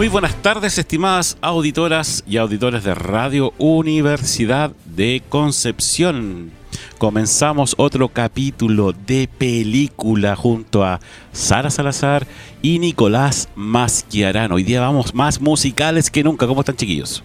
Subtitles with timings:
[0.00, 6.52] Muy buenas tardes, estimadas auditoras y auditores de Radio Universidad de Concepción.
[6.96, 11.00] Comenzamos otro capítulo de película junto a
[11.32, 12.26] Sara Salazar
[12.62, 14.52] y Nicolás Masquiarán.
[14.52, 16.46] Hoy día vamos más musicales que nunca.
[16.46, 17.22] ¿Cómo están, chiquillos?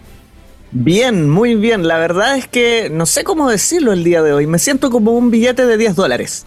[0.74, 1.88] Bien, muy bien.
[1.88, 4.48] La verdad es que no sé cómo decirlo el día de hoy.
[4.48, 6.46] Me siento como un billete de 10 dólares.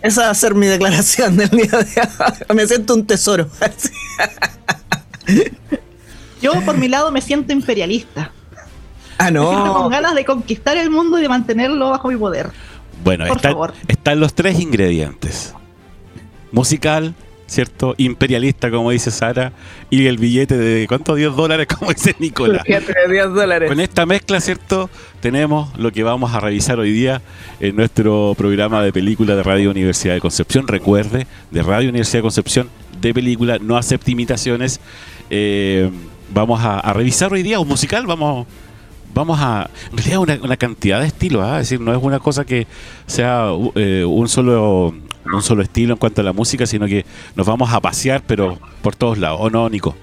[0.00, 2.00] Esa va a ser mi declaración del día de
[2.48, 2.54] hoy.
[2.54, 3.50] Me siento un tesoro.
[6.40, 8.32] Yo, por mi lado, me siento imperialista.
[9.18, 9.50] Ah, no.
[9.50, 12.50] Me siento con ganas de conquistar el mundo y de mantenerlo bajo mi poder.
[13.02, 13.74] Bueno, Por están, favor.
[13.88, 15.54] están los tres ingredientes.
[16.52, 17.14] Musical,
[17.46, 17.94] ¿cierto?
[17.96, 19.52] Imperialista, como dice Sara,
[19.90, 21.14] y el billete de, ¿cuánto?
[21.14, 22.62] 10 dólares, como dice Nicolás.
[22.66, 23.68] Billete de 10 dólares.
[23.68, 24.90] Con esta mezcla, ¿cierto?
[25.20, 27.22] Tenemos lo que vamos a revisar hoy día
[27.58, 30.68] en nuestro programa de película de Radio Universidad de Concepción.
[30.68, 32.68] Recuerde, de Radio Universidad de Concepción,
[33.00, 34.80] de película, no acepte imitaciones.
[35.30, 35.90] Eh,
[36.30, 38.46] vamos a, revisar hoy día un musical, vamos
[39.14, 41.60] vamos a en realidad una, cantidad de estilos ¿ah?
[41.60, 42.66] es decir no es una cosa que
[43.06, 44.94] sea eh, un solo
[45.24, 48.58] un solo estilo en cuanto a la música sino que nos vamos a pasear pero
[48.82, 49.96] por todos lados ¿o no Nico?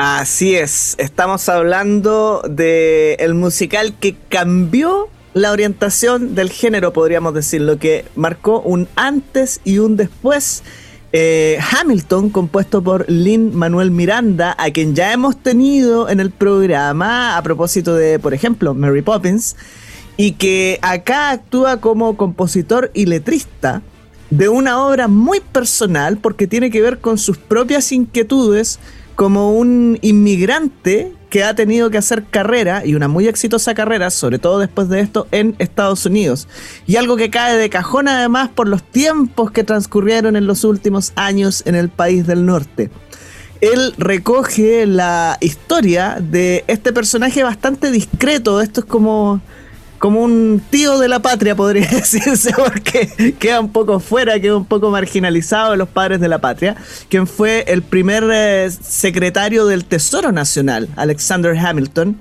[0.00, 0.94] Así es.
[0.98, 8.60] Estamos hablando de el musical que cambió la orientación del género, podríamos decirlo, que marcó
[8.60, 10.62] un antes y un después.
[11.12, 17.38] Eh, Hamilton, compuesto por Lin Manuel Miranda, a quien ya hemos tenido en el programa
[17.38, 19.56] a propósito de, por ejemplo, Mary Poppins,
[20.18, 23.82] y que acá actúa como compositor y letrista
[24.30, 28.78] de una obra muy personal porque tiene que ver con sus propias inquietudes
[29.14, 34.38] como un inmigrante que ha tenido que hacer carrera y una muy exitosa carrera, sobre
[34.38, 36.48] todo después de esto, en Estados Unidos.
[36.86, 41.12] Y algo que cae de cajón además por los tiempos que transcurrieron en los últimos
[41.16, 42.90] años en el país del norte.
[43.60, 49.40] Él recoge la historia de este personaje bastante discreto, esto es como
[49.98, 54.64] como un tío de la patria, podría decirse, porque queda un poco fuera, queda un
[54.64, 56.76] poco marginalizado de los padres de la patria,
[57.08, 62.18] quien fue el primer eh, secretario del Tesoro Nacional, Alexander Hamilton,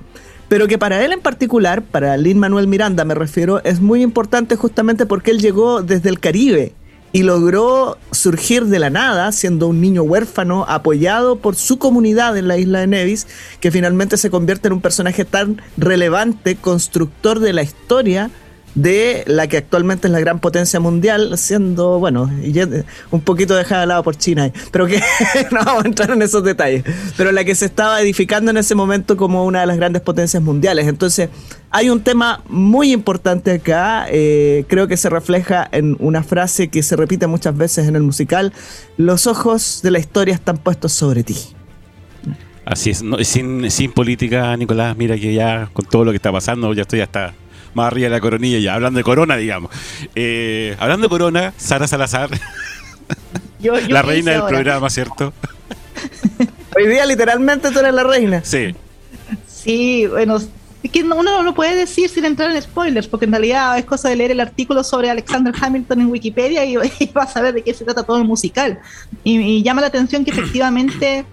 [0.48, 4.56] pero que para él en particular, para Lin Manuel Miranda me refiero, es muy importante
[4.56, 6.74] justamente porque él llegó desde el Caribe
[7.18, 12.48] y logró surgir de la nada, siendo un niño huérfano apoyado por su comunidad en
[12.48, 13.26] la isla de Nevis,
[13.60, 18.30] que finalmente se convierte en un personaje tan relevante, constructor de la historia
[18.78, 22.68] de la que actualmente es la gran potencia mundial, siendo, bueno, ya-
[23.10, 25.02] un poquito dejada de lado por China, ahí, pero que
[25.52, 26.84] no vamos a entrar en esos detalles,
[27.18, 30.44] pero la que se estaba edificando en ese momento como una de las grandes potencias
[30.44, 30.88] mundiales.
[30.88, 31.30] Entonces,
[31.72, 36.84] hay un tema muy importante acá, eh, creo que se refleja en una frase que
[36.84, 38.54] se repite muchas veces en el musical,
[38.98, 41.36] los ojos de la historia están puestos sobre ti.
[42.64, 46.72] Así es, sin, sin política, Nicolás, mira que ya con todo lo que está pasando,
[46.74, 47.34] ya estoy hasta
[47.78, 49.72] más arriba de la coronilla, ya hablando de corona, digamos.
[50.16, 52.30] Eh, hablando de corona, Sara Salazar,
[53.60, 54.54] Yo, yo la reina del ahora?
[54.54, 55.34] programa, ¿cierto?
[56.76, 58.42] Hoy día literalmente tú eres la reina.
[58.44, 58.76] Sí.
[59.48, 60.38] Sí, bueno,
[60.84, 63.78] es que no- uno no lo puede decir sin entrar en spoilers, porque en realidad
[63.78, 67.42] es cosa de leer el artículo sobre Alexander Hamilton en Wikipedia y, y vas a
[67.42, 68.80] ver de qué se trata todo el musical.
[69.24, 71.26] Y, y llama la atención que efectivamente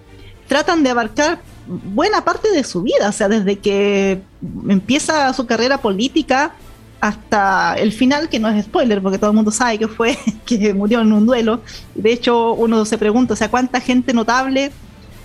[0.49, 4.21] tratan de abarcar buena parte de su vida, o sea, desde que
[4.69, 6.55] empieza su carrera política
[7.01, 10.73] hasta el final, que no es spoiler, porque todo el mundo sabe que fue, que
[10.73, 11.61] murió en un duelo.
[11.95, 14.73] De hecho, uno se pregunta, o sea, ¿cuánta gente notable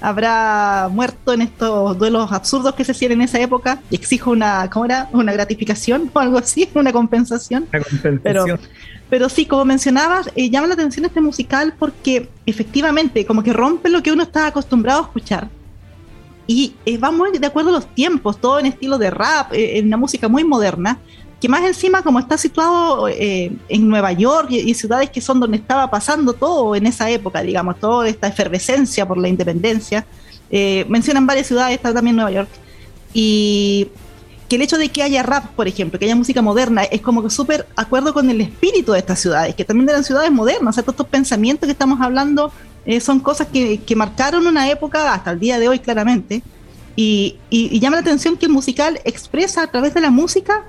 [0.02, 4.70] habrá muerto en estos duelos absurdos que se hacían en esa época y exige una,
[4.70, 5.10] ¿cómo era?
[5.12, 7.68] Una gratificación o algo así, una compensación.
[8.24, 8.46] Pero
[9.10, 13.90] Pero sí, como mencionabas, eh, llama la atención este musical porque efectivamente como que rompe
[13.90, 15.50] lo que uno está acostumbrado a escuchar.
[16.50, 19.78] Y eh, va muy de acuerdo a los tiempos, todo en estilo de rap, eh,
[19.78, 20.98] en una música muy moderna,
[21.40, 25.40] que más encima como está situado eh, en Nueva York y, y, ciudades que son
[25.40, 30.08] donde estaba pasando todo en esa época, digamos, toda esta efervescencia por la independencia.
[30.50, 32.50] Eh, mencionan varias ciudades, está también Nueva York.
[33.14, 33.90] Y
[34.48, 37.22] que el hecho de que haya rap, por ejemplo, que haya música moderna, es como
[37.22, 40.74] que súper acuerdo con el espíritu de estas ciudades, que también eran ciudades modernas, o
[40.74, 42.52] sea, todos estos pensamientos que estamos hablando
[42.90, 46.42] eh, son cosas que, que, marcaron una época hasta el día de hoy claramente,
[46.96, 50.64] y, y, y, llama la atención que el musical expresa a través de la música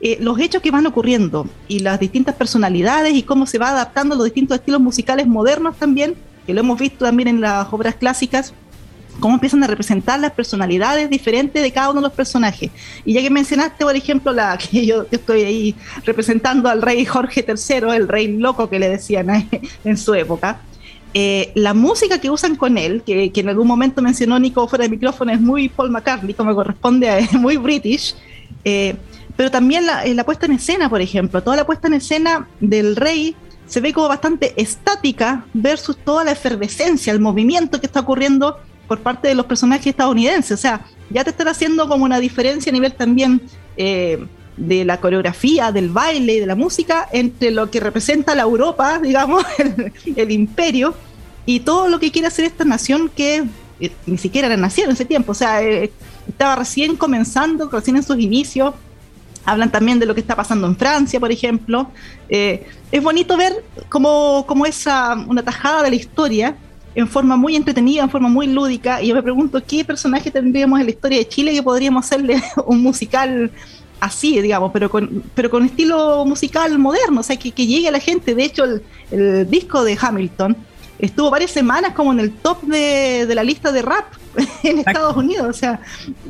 [0.00, 4.16] eh, los hechos que van ocurriendo y las distintas personalidades y cómo se va adaptando
[4.16, 8.52] los distintos estilos musicales modernos también, que lo hemos visto también en las obras clásicas,
[9.20, 12.72] cómo empiezan a representar las personalidades diferentes de cada uno de los personajes.
[13.04, 17.46] Y ya que mencionaste, por ejemplo, la que yo estoy ahí representando al rey Jorge
[17.46, 19.48] III, el rey loco que le decían ¿eh?
[19.84, 20.60] en su época,
[21.14, 24.88] eh, la música que usan con él, que, en algún momento mencionó Nico fuera de
[24.90, 28.14] micrófono, es muy Paul McCartney, como corresponde a muy british,
[28.64, 28.96] eh,
[29.36, 32.96] pero también la, la, puesta en escena, por ejemplo, toda la puesta en escena del
[32.96, 33.34] rey
[33.66, 39.00] se ve como bastante estática versus toda la efervescencia, el movimiento que está ocurriendo por
[39.00, 40.58] parte de los personajes estadounidenses.
[40.58, 43.40] O sea, ya te están haciendo como una diferencia a nivel también
[43.76, 44.26] eh,
[44.56, 48.98] de la coreografía, del baile y de la música entre lo que representa la Europa,
[49.02, 49.44] digamos,
[50.16, 50.94] el, imperio,
[51.46, 53.44] y todo lo que quiere hacer esta nación que
[53.80, 55.90] eh, ni siquiera era nación en ese tiempo, o sea, eh,
[56.28, 58.74] estaba recién comenzando, recién en sus inicios.
[59.44, 61.90] Hablan también de lo que está pasando en Francia, por ejemplo.
[62.28, 66.56] Eh, es bonito ver cómo, cómo esa, una tajada de la historia
[66.94, 69.02] en forma muy entretenida, en forma muy lúdica.
[69.02, 72.40] Y yo me pregunto, ¿qué personaje tendríamos en la historia de Chile que podríamos hacerle
[72.66, 73.50] un musical
[74.02, 77.92] así, digamos, pero con, pero con estilo musical moderno, o sea, que, que llegue a
[77.92, 78.34] la gente?
[78.34, 80.56] De hecho, el, el disco de Hamilton
[80.98, 84.06] estuvo varias semanas como en el top de, de la lista de rap
[84.62, 85.48] en Estados Unidos.
[85.48, 85.80] O sea,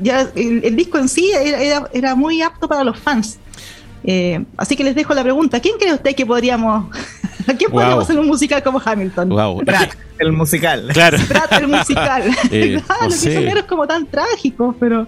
[0.00, 3.38] ya el, el disco en sí era, era, muy apto para los fans.
[4.04, 6.90] Eh, así que les dejo la pregunta: ¿quién cree usted que podríamos,
[7.46, 8.02] ¿a quién podríamos wow.
[8.02, 9.28] hacer un musical como Hamilton?
[9.28, 9.64] Wow.
[9.64, 10.88] Pratt, el musical.
[10.92, 11.18] Claro.
[11.28, 12.22] Pratt, el musical.
[12.50, 13.34] Eh, claro, no que sé.
[13.34, 15.06] son héroes como tan trágicos, pero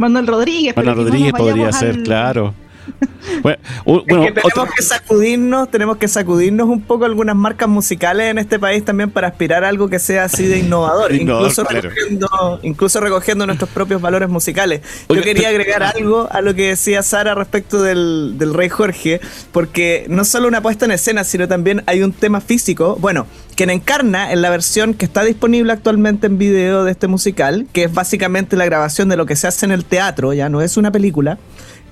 [0.00, 0.76] Manuel Rodríguez.
[0.76, 2.54] Manuel Rodríguez no podría ser, al- claro.
[3.42, 7.36] Bueno, u- bueno, es que tenemos otro- que sacudirnos, tenemos que sacudirnos un poco algunas
[7.36, 11.12] marcas musicales en este país también para aspirar a algo que sea así de innovador,
[11.14, 11.88] Innovador, incluso, claro.
[11.90, 14.80] recogiendo, incluso recogiendo nuestros propios valores musicales.
[15.08, 19.20] Yo quería agregar algo a lo que decía Sara respecto del, del rey Jorge,
[19.52, 23.70] porque no solo una puesta en escena, sino también hay un tema físico, bueno, quien
[23.70, 27.92] encarna en la versión que está disponible actualmente en video de este musical, que es
[27.92, 30.90] básicamente la grabación de lo que se hace en el teatro, ya no es una
[30.90, 31.38] película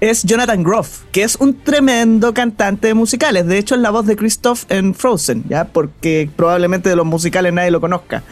[0.01, 3.47] es Jonathan Groff, que es un tremendo cantante de musicales.
[3.47, 5.65] De hecho, es la voz de Christoph en Frozen, ¿ya?
[5.65, 8.23] Porque probablemente de los musicales nadie lo conozca.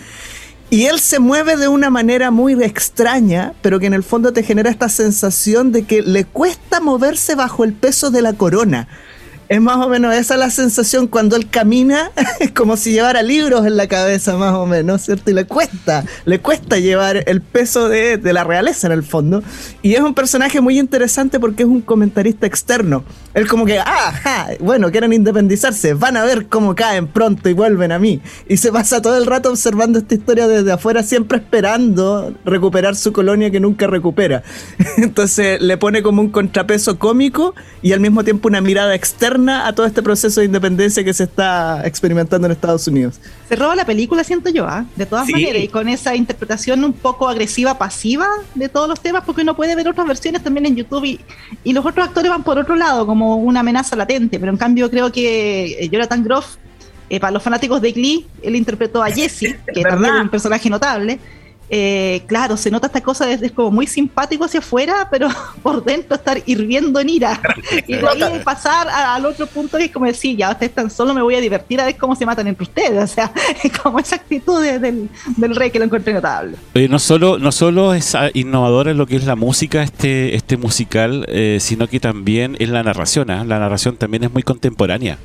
[0.69, 4.43] Y él se mueve de una manera muy extraña, pero que en el fondo te
[4.43, 8.89] genera esta sensación de que le cuesta moverse bajo el peso de la corona.
[9.49, 12.11] Es más o menos esa la sensación cuando él camina,
[12.55, 15.31] como si llevara libros en la cabeza, más o menos, ¿cierto?
[15.31, 19.43] Y le cuesta, le cuesta llevar el peso de, de la realeza en el fondo.
[19.83, 23.05] Y es un personaje muy interesante porque es un comentarista externo.
[23.37, 27.93] Él como que, ah, bueno, quieren independizarse, van a ver cómo caen pronto y vuelven
[27.93, 28.23] a mí.
[28.49, 33.13] Y se pasa todo el rato observando esta historia desde afuera, siempre esperando recuperar su
[33.13, 34.43] colonia que nunca recupera.
[34.97, 39.75] Entonces le pone como un contrapeso cómico y al mismo tiempo una mirada externa a
[39.75, 43.21] todo este proceso de independencia que se está experimentando en Estados Unidos.
[43.51, 44.87] Se roba la película, siento yo, ¿ah?
[44.97, 45.33] de todas Sí.
[45.33, 49.55] maneras, y con esa interpretación un poco agresiva, pasiva de todos los temas, porque uno
[49.55, 51.21] puede ver otras versiones también en YouTube y,
[51.65, 54.89] y los otros actores van por otro lado, como una amenaza latente, pero en cambio
[54.89, 56.57] creo que eh, Jonathan Groff,
[57.11, 60.71] eh, para los fanáticos de Glee, él interpretó a Jesse, que también es un personaje
[60.71, 61.19] notable.
[61.69, 65.29] Eh, claro, se nota esta cosa desde como muy simpático hacia afuera, pero
[65.63, 67.41] por dentro estar hirviendo en ira.
[67.89, 70.91] y de ahí pasar a- al otro punto que es como decir, ya ustedes están
[70.91, 73.03] solo, me voy a divertir a ver cómo se matan entre ustedes.
[73.03, 73.33] O sea,
[73.65, 76.57] es como esa actitud de- del, del rey que lo encontré notable.
[76.89, 80.57] No solo no solo es ah, innovador en lo que es la música este este
[80.57, 83.45] musical eh, sino que también es la narración ¿ah?
[83.45, 85.19] la narración también es muy contemporánea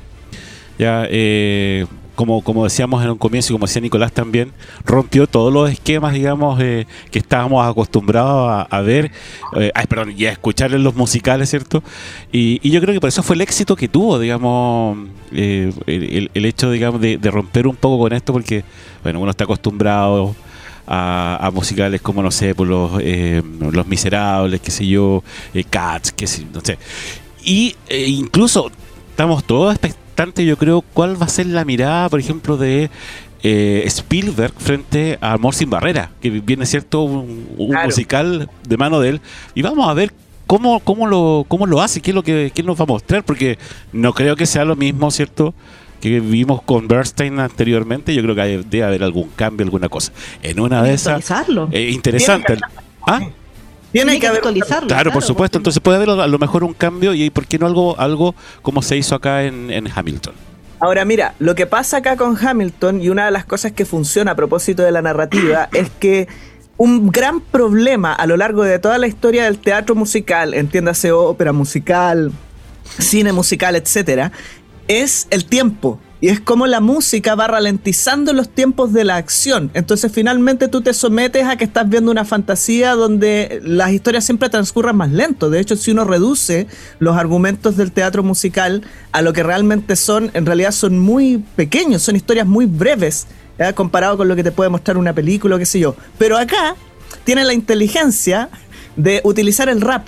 [0.78, 4.52] ya eh, como como decíamos en un comienzo y como decía Nicolás también
[4.84, 9.10] rompió todos los esquemas digamos eh, que estábamos acostumbrados a, ver
[9.56, 11.82] eh, ay, perdón y a escuchar en los musicales cierto
[12.30, 14.98] y, yo creo que por eso fue el éxito que tuvo digamos
[15.32, 18.64] eh, el, hecho digamos de, romper un poco con esto porque
[19.02, 20.34] bueno uno está acostumbrado
[20.86, 25.22] a, musicales como, no sé, por los, eh, los Miserables, qué sé yo,
[25.54, 26.76] eh, Cats, qué sé, no sé.
[27.44, 28.70] Y incluso
[29.10, 29.74] estamos todos
[30.12, 32.90] importante, yo creo, cuál va a ser la mirada, por ejemplo, de
[33.42, 37.02] eh, Spielberg frente a Amor sin Barrera, que viene, ¿cierto?
[37.02, 37.46] Un,
[37.84, 39.20] musical de mano de él.
[39.54, 40.12] Y vamos a ver
[40.46, 43.24] cómo, cómo, lo, cómo lo hace, qué es lo que qué nos va a mostrar,
[43.24, 43.58] porque
[43.92, 45.54] no creo que sea lo mismo, ¿cierto?
[46.02, 50.12] que vimos con Bernstein anteriormente, yo creo que debe haber algún cambio, alguna cosa.
[50.42, 51.32] En una de esas...
[51.70, 52.58] Eh, interesante.
[53.06, 53.20] ¿Ah?
[53.92, 54.88] Tiene, que, actualizarlo.
[54.88, 55.58] Claro, por supuesto.
[55.58, 58.82] Entonces puede haber a lo mejor un cambio y ¿por qué no algo, algo como
[58.82, 60.34] se hizo acá en, en Hamilton?
[60.80, 64.32] Ahora mira, lo que pasa acá con Hamilton y una de las cosas que funciona
[64.32, 66.26] a propósito de la narrativa es que
[66.76, 71.52] un gran problema a lo largo de toda la historia del teatro musical, entiéndase ópera
[71.52, 72.32] musical,
[72.98, 74.32] cine musical, etcétera,
[74.88, 76.00] es el tiempo.
[76.22, 79.72] Y es como la música va ralentizando los tiempos de la acción.
[79.74, 84.48] Entonces finalmente tú te sometes a que estás viendo una fantasía donde las historias siempre
[84.48, 85.50] transcurran más lento.
[85.50, 86.68] De hecho, si uno reduce
[87.00, 92.02] los argumentos del teatro musical a lo que realmente son, en realidad son muy pequeños,
[92.02, 93.26] son historias muy breves,
[93.74, 95.96] comparado con lo que te puede mostrar una película qué sé yo.
[96.18, 96.76] Pero acá
[97.24, 98.48] tiene la inteligencia
[98.94, 100.06] de utilizar el rap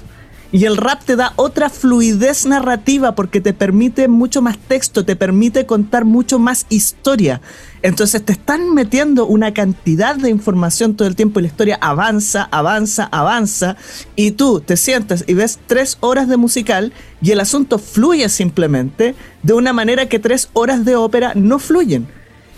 [0.54, 5.16] y el rap te da otra fluidez narrativa porque te permite mucho más texto, te
[5.16, 7.40] permite contar mucho más historia.
[7.82, 12.48] Entonces te están metiendo una cantidad de información todo el tiempo y la historia avanza,
[12.52, 13.76] avanza, avanza.
[14.14, 19.16] Y tú te sientas y ves tres horas de musical y el asunto fluye simplemente
[19.42, 22.06] de una manera que tres horas de ópera no fluyen.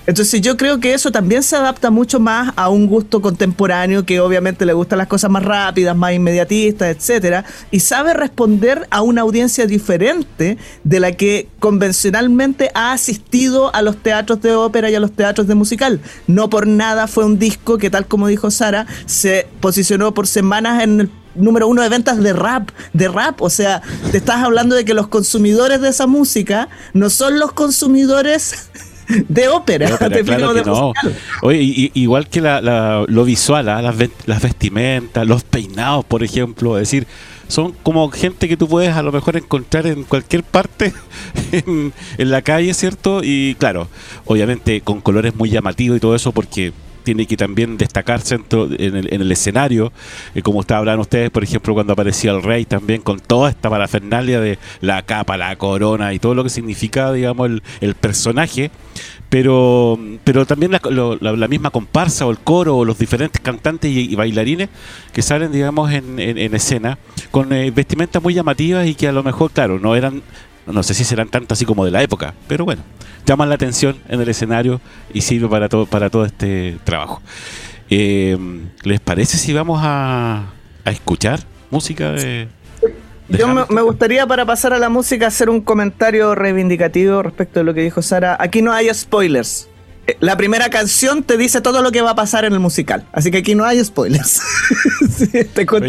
[0.07, 4.21] Entonces yo creo que eso también se adapta mucho más a un gusto contemporáneo que
[4.21, 9.23] obviamente le gustan las cosas más rápidas, más inmediatistas, etcétera, y sabe responder a una
[9.23, 15.01] audiencia diferente de la que convencionalmente ha asistido a los teatros de ópera y a
[15.01, 16.01] los teatros de musical.
[16.29, 20.85] No por nada fue un disco que tal como dijo Sara, se posicionó por semanas
[20.85, 24.75] en el número uno de ventas de rap, de rap, o sea, te estás hablando
[24.75, 28.71] de que los consumidores de esa música no son los consumidores
[29.09, 29.89] de ópera.
[31.43, 33.83] Oye, igual que lo visual, ¿ah?
[33.83, 37.07] las, vestimentas, los peinados, por ejemplo, es decir,
[37.49, 40.93] son como gente que tú puedes a lo mejor encontrar en cualquier parte
[41.53, 43.21] en, la calle, ¿cierto?
[43.23, 43.89] Y claro,
[44.25, 46.73] obviamente con colores muy llamativos y todo eso, porque
[47.07, 49.93] tiene que también destacarse en, el, escenario,
[50.35, 53.71] eh, como estaban hablando ustedes, por ejemplo, cuando aparecía el rey también con toda esta
[53.71, 57.49] parafernalia de la capa, la corona y todo lo que significa, digamos,
[57.81, 58.73] el, personaje.
[59.29, 64.69] Pero pero también la, misma comparsa o el coro o los diferentes cantantes y, bailarines
[65.13, 66.19] que salen digamos en,
[66.55, 66.99] escena
[67.31, 70.23] con eh, vestimentas muy llamativas y que a lo mejor claro no eran
[70.67, 72.83] no sé si serán tanto así como de la época pero bueno
[73.27, 74.81] llaman la atención en el escenario
[75.13, 77.21] y sirve para todo, para todo este trabajo.
[77.91, 78.39] Eh,
[78.85, 80.53] ¿Les parece si vamos a,
[80.85, 82.49] escuchar música de...
[83.29, 87.75] Yo me, gustaría para pasar a la música hacer un comentario reivindicativo respecto de lo
[87.75, 88.37] que dijo Sara.
[88.39, 89.69] Aquí no hay spoilers
[90.21, 93.05] la primera canción te dice todo lo que va a pasar en el musical.
[93.13, 94.41] Así que aquí no hay spoilers.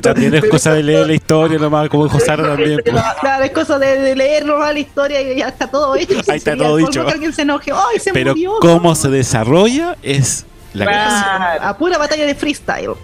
[0.02, 2.82] también es cosa de leer la historia nomás, como Sara también.
[2.84, 3.04] Pues.
[3.20, 6.20] Claro, es cosa de, leer nomás la historia y ya está todo hecho.
[6.28, 7.06] Ahí está todo dicho.
[7.06, 7.72] Que alguien se enoje.
[7.72, 11.64] ¡Ay, se Pero cómo se desarrolla es la claro.
[11.64, 12.96] A pura batalla de freestyle.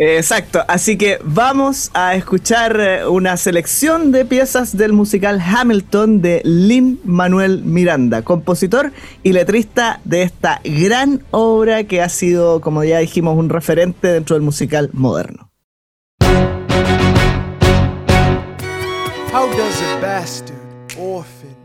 [0.00, 6.40] Exacto, así que vamos a escuchar eh, una selección de piezas del musical Hamilton de
[6.44, 8.92] Lin Manuel Miranda, compositor
[9.24, 14.36] y letrista de esta gran obra que ha sido, como ya dijimos, un referente dentro
[14.36, 15.50] del musical moderno.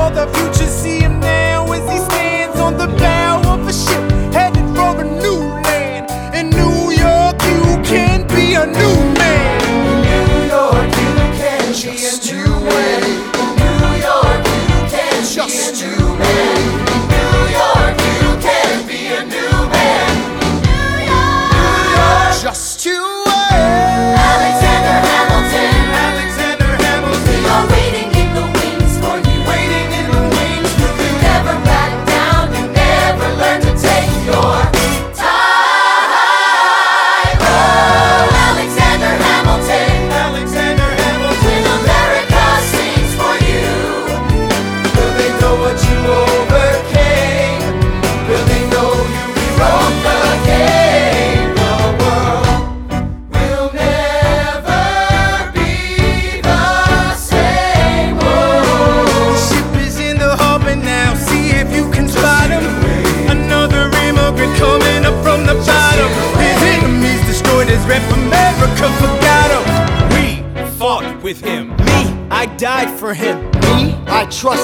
[0.00, 4.04] for the future, see him now as he stands on the bow of a ship
[4.32, 6.04] headed for a new land.
[6.38, 8.99] In New York, you can be a new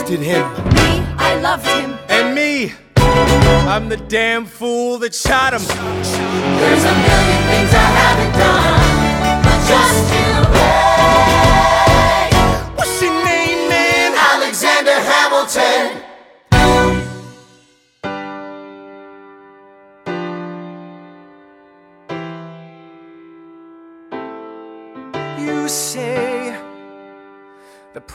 [0.06, 0.42] I him.
[0.74, 1.98] Me, I loved him.
[2.08, 5.62] And me, I'm the damn fool that shot him.
[5.62, 7.45] There's a million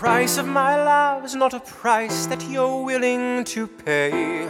[0.01, 4.41] price of my love is not a price that you're willing to pay.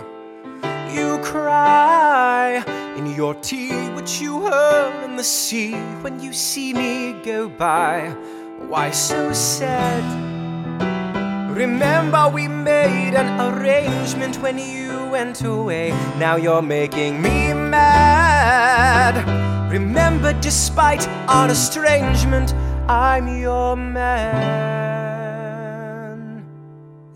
[0.95, 2.63] You cry
[2.95, 8.15] in your tea, which you hurl in the sea when you see me go by.
[8.69, 10.05] Why so sad?
[11.51, 15.89] Remember, we made an arrangement when you went away.
[16.17, 19.15] Now you're making me mad.
[19.69, 22.53] Remember, despite our estrangement,
[22.87, 24.90] I'm your man.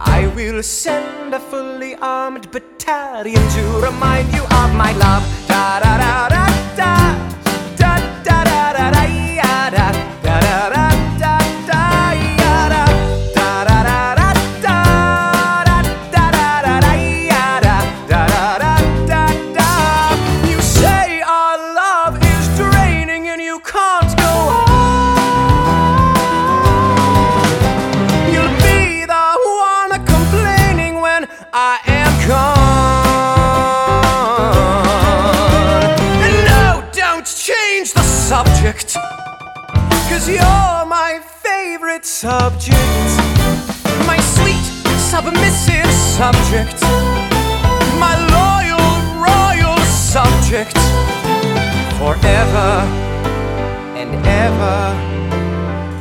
[0.00, 5.24] I will send a fully armed battalion to remind you of my love.
[5.46, 6.49] Da da da da
[42.00, 42.78] favorite subject.
[44.06, 44.64] My sweet,
[44.98, 46.80] submissive subject.
[47.98, 50.78] My loyal, royal subject.
[51.98, 52.84] Forever
[53.96, 54.94] and ever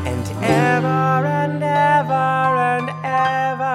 [0.06, 3.70] and ever and ever and ever.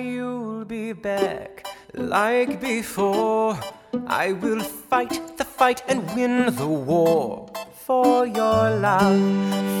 [0.00, 3.58] You'll be back like before.
[4.06, 7.48] I will fight the fight and win the war
[7.88, 9.18] for your love,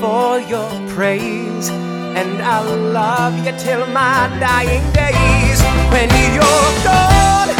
[0.00, 5.60] for your praise, and I'll love you till my dying days.
[5.92, 7.50] When you're gone,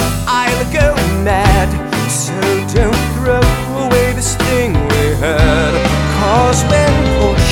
[0.41, 1.69] I'll go mad.
[2.09, 2.33] So
[2.75, 3.45] don't throw
[3.85, 5.75] away this thing we had.
[6.17, 7.51] Cause when push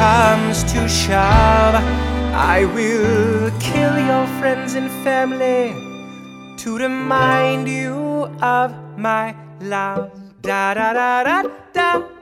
[0.00, 1.74] comes to shove,
[2.32, 5.76] I will kill your friends and family
[6.56, 10.10] to remind you of my love.
[10.40, 11.42] Da da da da
[11.74, 12.21] da.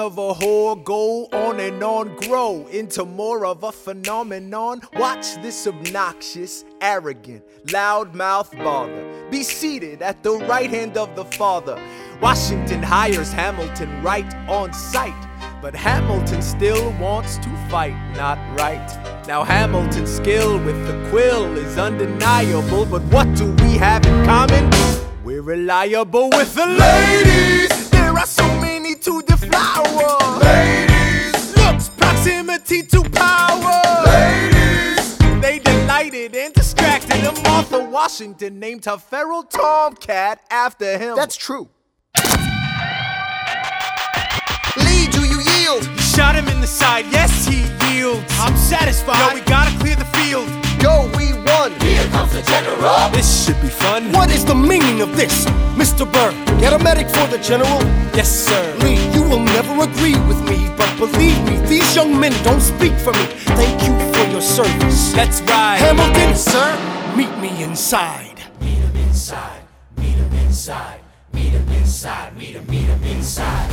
[0.00, 4.80] of a whore go on and on, grow into more of a phenomenon?
[4.96, 11.80] Watch this obnoxious, arrogant, loudmouth bother be seated at the right hand of the Father.
[12.20, 15.14] Washington hires Hamilton right on sight.
[15.62, 18.88] But Hamilton still wants to fight, not right.
[19.28, 24.70] Now, Hamilton's skill with the quill is undeniable, but what do we have in common?
[25.22, 27.90] We're reliable with the ladies.
[27.90, 28.59] There are so
[29.06, 30.40] many the flower.
[30.42, 31.56] Ladies.
[31.56, 33.82] Looks, proximity to power.
[34.06, 35.18] Ladies.
[35.40, 37.12] They delighted and distracted.
[37.12, 41.16] And Martha Washington named her feral tomcat after him.
[41.16, 41.68] That's true.
[44.76, 45.84] Lee, do you yield?
[46.00, 48.24] Shot him in the side, yes, he yields.
[48.38, 49.32] I'm satisfied.
[49.32, 50.48] Yo, we gotta clear the field.
[50.82, 51.72] Go, we won.
[51.80, 53.10] Here comes the general.
[53.10, 54.12] This should be fun.
[54.12, 55.44] What is the meaning of this,
[55.76, 56.10] Mr.
[56.10, 56.32] Burr?
[56.60, 57.80] Get a medic for the general.
[58.14, 58.62] Yes, sir.
[58.82, 62.94] Lee, you will never agree with me, but believe me, these young men don't speak
[63.04, 63.26] for me.
[63.60, 65.12] Thank you for your service.
[65.12, 65.78] That's right.
[65.78, 66.70] Hamilton, sir,
[67.16, 68.38] meet me inside.
[68.60, 69.62] Meet him inside.
[69.96, 71.00] Meet him inside.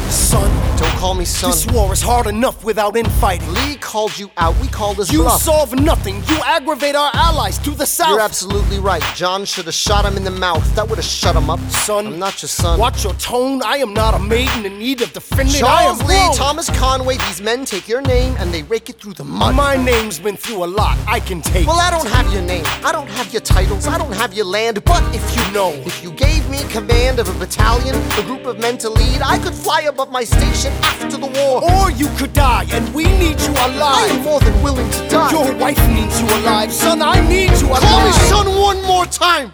[0.09, 1.51] Son, Don't call me son.
[1.51, 3.51] this war is hard enough without infighting.
[3.53, 4.55] Lee called you out.
[4.61, 5.41] We called his You bluff.
[5.41, 6.15] solve nothing.
[6.27, 8.09] You aggravate our allies to the south.
[8.09, 9.03] You're absolutely right.
[9.15, 10.63] John should have shot him in the mouth.
[10.75, 11.59] That would have shut him up.
[11.69, 12.79] Son, I'm not your son.
[12.79, 13.61] Watch your tone.
[13.63, 15.55] I am not a maiden in need of defending.
[15.55, 16.35] I Charles am Lee, wrong.
[16.35, 19.55] Thomas Conway, these men take your name and they rake it through the mud.
[19.55, 20.97] My name's been through a lot.
[21.07, 21.65] I can take.
[21.67, 22.65] well, I don't have your name.
[22.83, 23.87] I don't have your titles.
[23.87, 24.83] I don't have your land.
[24.83, 28.59] But if you know, if you gave me command of a battalion, a group of
[28.59, 31.63] men to lead, I could fly above my station after the war.
[31.63, 33.81] Or you could die, and we need you alive.
[33.81, 35.31] I am more than willing to die.
[35.31, 37.01] Your wife needs you alive, son.
[37.01, 37.81] I need you alive.
[37.81, 39.53] Call me son one more time.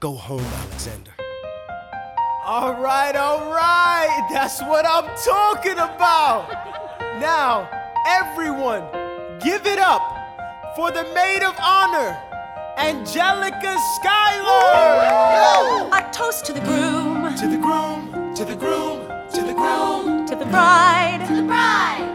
[0.00, 1.12] Go home, Alexander.
[2.44, 4.28] All right, all right.
[4.30, 6.48] That's what I'm talking about.
[7.20, 7.68] Now,
[8.06, 8.84] everyone,
[9.40, 10.04] give it up
[10.76, 12.16] for the maid of honor,
[12.78, 15.90] Angelica Schuyler.
[15.92, 20.36] A toast to the groom, To the groom, to the groom, to the groom, to
[20.36, 22.07] the bride, to the bride.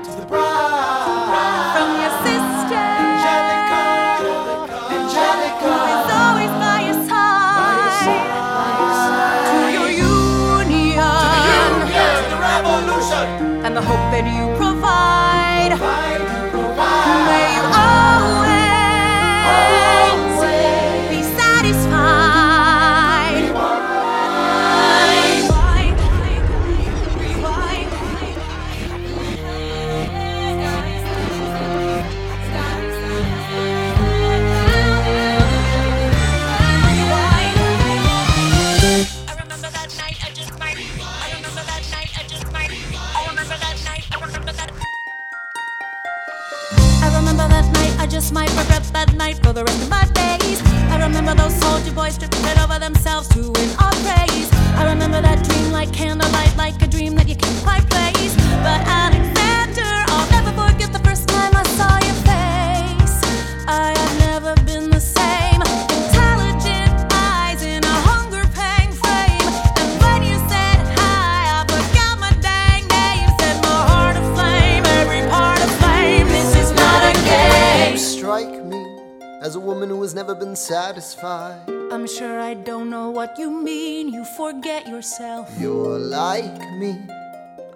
[85.03, 85.49] Yourself.
[85.59, 86.95] You're like me.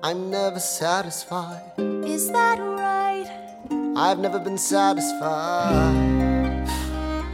[0.02, 1.62] I'm never satisfied.
[1.78, 3.30] Is that right?
[3.98, 5.94] I've never been satisfied.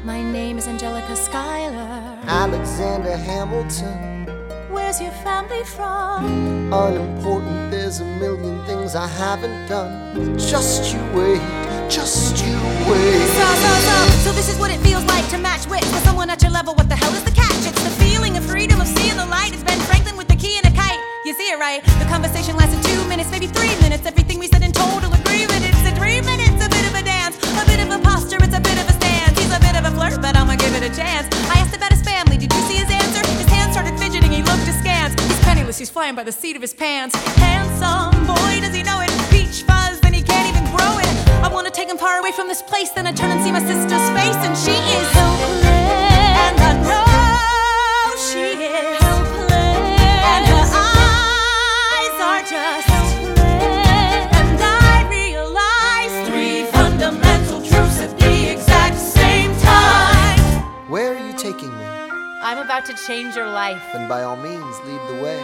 [0.03, 2.17] My name is Angelica Schuyler.
[2.25, 4.25] Alexander Hamilton.
[4.71, 6.73] Where's your family from?
[6.73, 10.39] Unimportant, there's a million things I haven't done.
[10.39, 11.43] Just you wait,
[11.87, 12.57] just you
[12.89, 13.27] wait.
[13.37, 16.31] So, so, so, so this is what it feels like to match wits with someone
[16.31, 16.73] at your level.
[16.73, 17.32] What the hell is the
[17.81, 19.53] the feeling of freedom of seeing the light.
[19.53, 20.99] It's Ben Franklin with the key and a kite.
[21.25, 21.83] You see it right?
[21.99, 24.05] The conversation lasted two minutes, maybe three minutes.
[24.05, 25.63] Everything we said in total agreement.
[25.63, 28.37] It's a dream and it's a bit of a dance, a bit of a posture.
[28.41, 29.37] It's a bit of a stance.
[29.39, 31.27] He's a bit of a flirt, but I'ma give it a chance.
[31.49, 32.37] I asked about his family.
[32.37, 33.23] Did you see his answer?
[33.39, 34.31] His hands started fidgeting.
[34.31, 35.15] He looked askance.
[35.21, 35.77] He's penniless.
[35.77, 37.15] He's flying by the seat of his pants.
[37.39, 39.09] Handsome boy, does he know it?
[39.31, 41.13] Peach fuzz, then he can't even grow it.
[41.43, 42.91] I wanna take him far away from this place.
[42.91, 45.32] Then I turn and see my sister's face, and she is
[62.73, 63.83] about to change your life.
[63.93, 65.37] Then by all means, lead the way.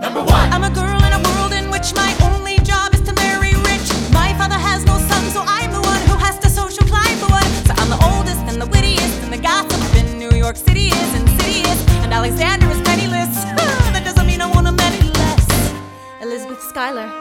[0.00, 0.48] Number one.
[0.50, 3.88] I'm a girl in a world in which my only job is to marry rich.
[4.10, 7.28] My father has no son, so I'm the one who has to social climb the
[7.28, 7.50] one.
[7.68, 11.10] So I'm the oldest and the wittiest, and the gossip in New York City is
[11.20, 11.78] insidious.
[12.00, 13.44] And Alexander is penniless.
[13.92, 15.46] that doesn't mean I want him any less.
[16.22, 17.12] Elizabeth Schuyler,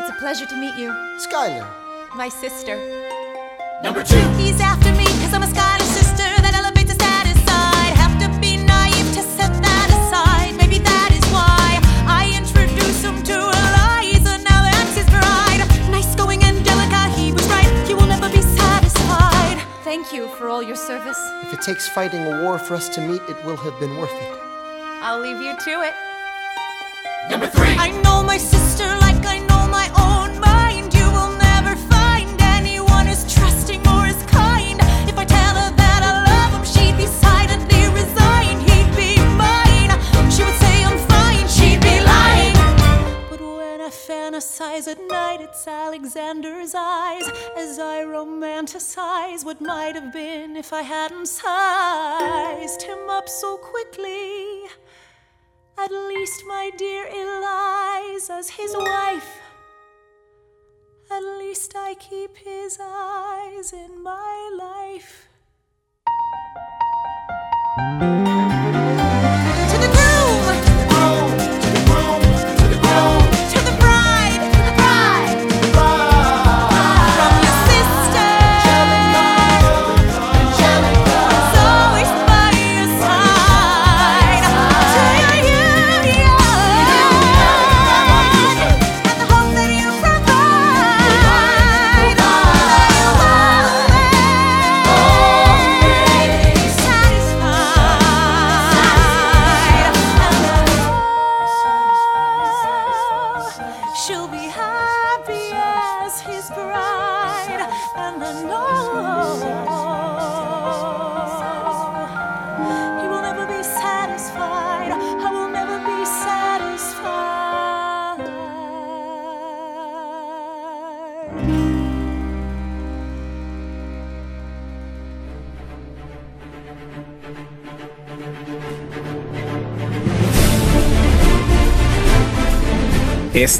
[0.00, 0.92] it's a pleasure to meet you.
[1.16, 1.66] Schuyler.
[2.14, 2.76] My sister.
[3.82, 4.20] Number two.
[4.36, 5.05] He's after me
[19.96, 21.18] Thank you for all your service.
[21.44, 24.12] If it takes fighting a war for us to meet, it will have been worth
[24.12, 24.38] it.
[25.00, 25.94] I'll leave you to it.
[27.30, 27.74] Number three.
[27.78, 30.65] I know my sister like I know my own mind.
[44.36, 50.74] I fantasize at night, it's Alexander's eyes as I romanticize what might have been if
[50.74, 54.64] I hadn't sized him up so quickly.
[55.78, 59.40] At least, my dear Eliza's his wife.
[61.10, 65.28] At least I keep his eyes in my life.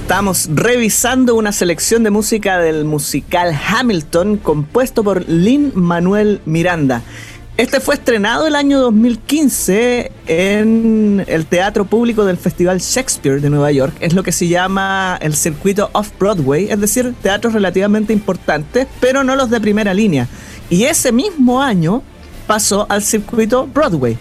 [0.07, 7.03] Estamos revisando una selección de música del musical Hamilton compuesto por Lin Manuel Miranda.
[7.57, 13.73] Este fue estrenado el año 2015 en el Teatro Público del Festival Shakespeare de Nueva
[13.73, 13.97] York.
[13.99, 19.35] Es lo que se llama el circuito Off-Broadway, es decir, teatros relativamente importantes, pero no
[19.35, 20.29] los de primera línea.
[20.71, 22.05] Y ese mismo año
[22.47, 24.17] pasó al circuito Broadway,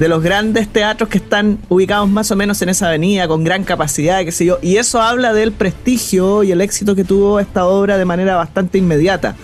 [0.00, 3.64] de los grandes teatros que están ubicados más o menos en esa avenida, con gran
[3.64, 4.58] capacidad, qué sé yo.
[4.62, 8.78] Y eso habla del prestigio y el éxito que tuvo esta obra de manera bastante
[8.78, 9.36] inmediata.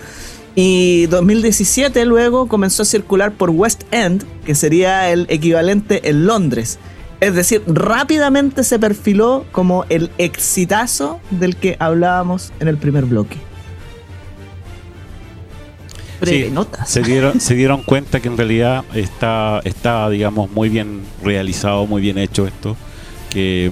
[0.55, 6.79] Y 2017 luego comenzó a circular por West End, que sería el equivalente en Londres.
[7.19, 13.46] Es decir, rápidamente se perfiló como el exitazo del que hablábamos en el primer bloque.
[16.21, 16.53] Breve Sí.
[16.85, 22.01] Se dieron, se dieron cuenta que en realidad está, está, digamos, muy bien realizado, muy
[22.01, 22.75] bien hecho esto.
[23.29, 23.71] Que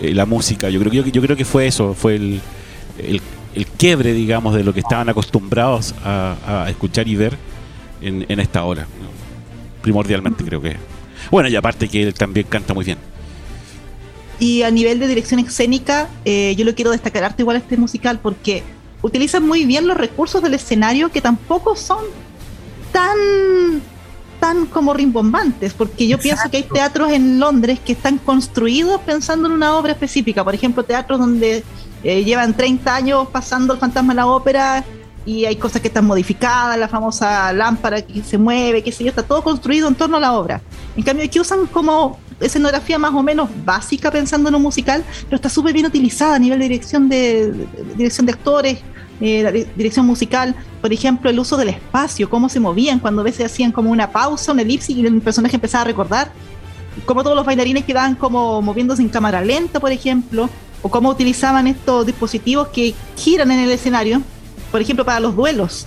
[0.00, 2.40] eh, la música, yo creo, que- yo, yo creo que fue eso, fue el,
[2.98, 3.20] el,
[3.54, 7.36] el quiebre, digamos, de lo que estaban acostumbrados a, a escuchar y ver
[8.00, 8.86] en, en esta hora.
[9.82, 10.76] Primordialmente creo que.
[11.30, 12.98] Bueno, y aparte que él también canta muy bien.
[14.38, 17.76] Y a nivel de dirección escénica, eh, yo lo quiero destacar harto igual a este
[17.76, 18.62] musical porque
[19.02, 21.98] utilizan muy bien los recursos del escenario que tampoco son
[22.92, 29.46] tan como rimbombantes, porque yo pienso que hay teatros en Londres que están construidos pensando
[29.46, 30.42] en una obra específica.
[30.42, 31.62] Por ejemplo, teatros donde
[32.02, 34.84] eh, llevan 30 años pasando el fantasma de la ópera
[35.24, 39.10] y hay cosas que están modificadas, la famosa lámpara que se mueve, qué sé yo,
[39.10, 40.60] está todo construido en torno a la obra.
[40.96, 45.36] En cambio, aquí usan como escenografía más o menos básica pensando en un musical, pero
[45.36, 48.78] está súper bien utilizada a nivel de dirección de, de- dirección de actores,
[49.24, 53.46] eh, dirección musical, por ejemplo, el uso del espacio, cómo se movían cuando a veces
[53.46, 56.32] hacían como una pausa, una elipsis y el personaje empezaba a recordar,
[57.04, 60.50] como todos los bailarines quedaban como moviéndose en cámara lenta, por ejemplo,
[60.82, 64.20] o cómo utilizaban estos dispositivos que giran en el escenario,
[64.72, 65.86] por ejemplo, para los duelos,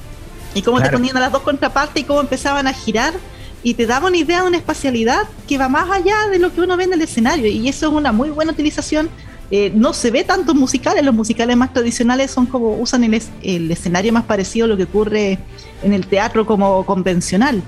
[0.53, 0.91] y cómo Claro.
[0.91, 3.13] te ponían a las dos contrapartes y cómo empezaban a girar
[3.61, 6.61] y te daba una idea de una espacialidad que va más allá de lo que
[6.61, 9.09] uno ve en el escenario y eso es una muy buena utilización.
[9.51, 13.71] Eh, no se ve tanto musicales, los musicales más tradicionales son como usan el, el
[13.71, 15.37] escenario más parecido a lo que ocurre
[15.83, 17.61] en el teatro como convencional.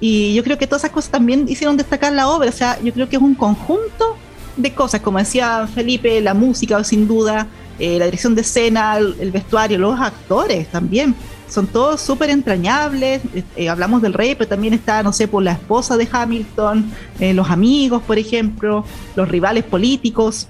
[0.00, 2.92] Y yo creo que todas esas cosas también hicieron destacar la obra, o sea, yo
[2.92, 4.16] creo que es un conjunto
[4.56, 7.46] de cosas, como decía Felipe, la música sin duda,
[7.78, 11.14] eh, la dirección de escena, el, vestuario, los actores también.
[11.48, 13.22] Son todos súper entrañables.
[13.56, 17.50] eh, hablamos del rey, pero también está, no sé, por la esposa de Hamilton, los
[17.50, 20.48] amigos, por ejemplo, los rivales políticos.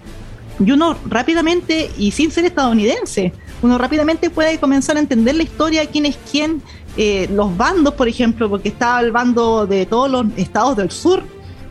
[0.61, 5.87] Y uno rápidamente, y sin ser estadounidense, uno rápidamente puede comenzar a entender la historia,
[5.87, 6.63] quién es quién,
[6.97, 11.23] eh, los bandos, por ejemplo, porque estaba el bando de todos los estados del sur,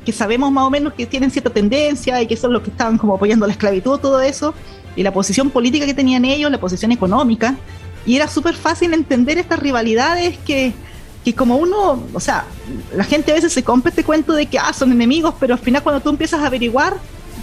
[0.06, 2.98] que sabemos más o menos que tienen cierta tendencia y que son los que estaban
[2.98, 4.54] como apoyando la esclavitud, todo eso,
[4.96, 7.56] y la posición política que tenían ellos, la posición económica,
[8.06, 10.74] y era súper fácil entender estas rivalidades que,
[11.24, 12.46] que como uno, o sea,
[12.96, 15.60] la gente a veces se compra este cuento de que ah, son enemigos, pero al
[15.60, 16.98] final cuando tú empiezas a averiguar,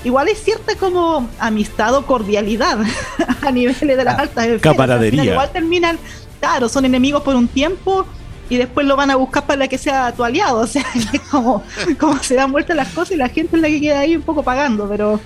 [0.04, 2.78] igual hay cierta como amistad o cordialidad
[3.42, 4.62] a niveles de las altas esferas.
[4.62, 5.24] camaradería.
[5.24, 5.98] Igual terminan,
[6.40, 8.06] claro, son enemigos por un tiempo
[8.50, 10.60] y después lo van a buscar para que sea tu aliado.
[10.60, 11.62] O sea, es como,
[11.98, 14.22] como se dan vueltas las cosas y la gente es la que queda ahí un
[14.22, 15.20] poco pagando, pero,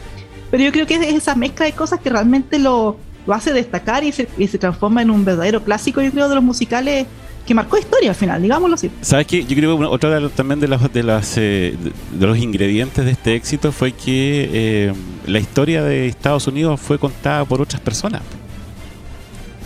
[0.51, 2.97] pero yo creo que es esa mezcla de cosas que realmente lo,
[3.27, 6.35] lo hace destacar y se, y se transforma en un verdadero clásico, yo creo, de
[6.35, 7.07] los musicales
[7.47, 8.91] que marcó historia al final, digámoslo así.
[9.01, 9.45] ¿Sabes qué?
[9.45, 13.05] Yo creo que otra de también de, las, de, las, eh, de- de los ingredientes
[13.05, 14.93] de este éxito fue que eh,
[15.27, 18.23] la historia de Estados Unidos fue contada por otras personas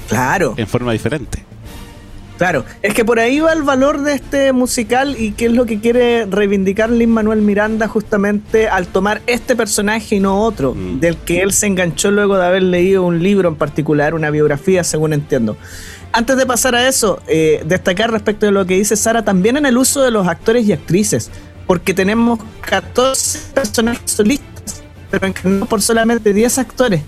[0.08, 0.54] Claro.
[0.56, 1.44] en forma diferente.
[2.38, 5.64] Claro, es que por ahí va el valor de este musical y qué es lo
[5.64, 11.00] que quiere reivindicar Lin Manuel Miranda justamente al tomar este personaje y no otro, Mm.
[11.00, 14.84] del que él se enganchó luego de haber leído un libro en particular, una biografía,
[14.84, 15.56] según entiendo.
[16.16, 19.66] Antes de pasar a eso, eh, destacar respecto de lo que dice Sara, también en
[19.66, 21.30] el uso de los actores y actrices,
[21.66, 27.02] porque tenemos 14 personajes solistas, pero encarnados por solamente 10 actores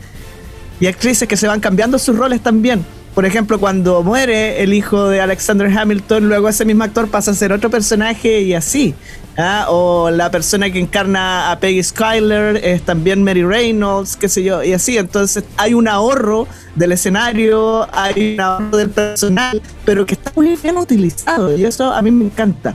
[0.79, 2.85] y actrices que se van cambiando sus roles también.
[3.15, 7.35] Por ejemplo, cuando muere el hijo de Alexander Hamilton, luego ese mismo actor pasa a
[7.35, 8.95] ser otro personaje y así.
[9.39, 9.67] ¿Ah?
[9.71, 14.63] O la persona que encarna a Peggy Skyler es también Mary Reynolds, qué sé yo,
[14.63, 14.99] y así.
[14.99, 20.57] Entonces hay un ahorro del escenario, hay un ahorro del personal, pero que está muy
[20.57, 22.75] bien utilizado y eso a mí me encanta.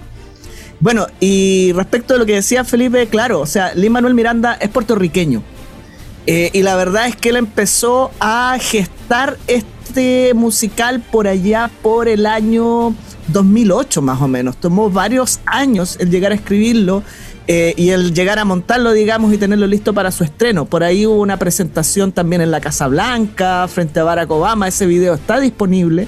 [0.79, 4.69] Bueno, y respecto de lo que decía Felipe, claro, o sea, Lin Manuel Miranda es
[4.69, 5.41] puertorriqueño.
[6.25, 12.07] Eh, y la verdad es que él empezó a gestar este musical por allá por
[12.07, 12.95] el año
[13.33, 14.55] 2008 más o menos.
[14.57, 17.03] Tomó varios años el llegar a escribirlo
[17.47, 20.65] eh, y el llegar a montarlo, digamos, y tenerlo listo para su estreno.
[20.65, 24.69] Por ahí hubo una presentación también en la Casa Blanca frente a Barack Obama.
[24.69, 26.07] Ese video está disponible.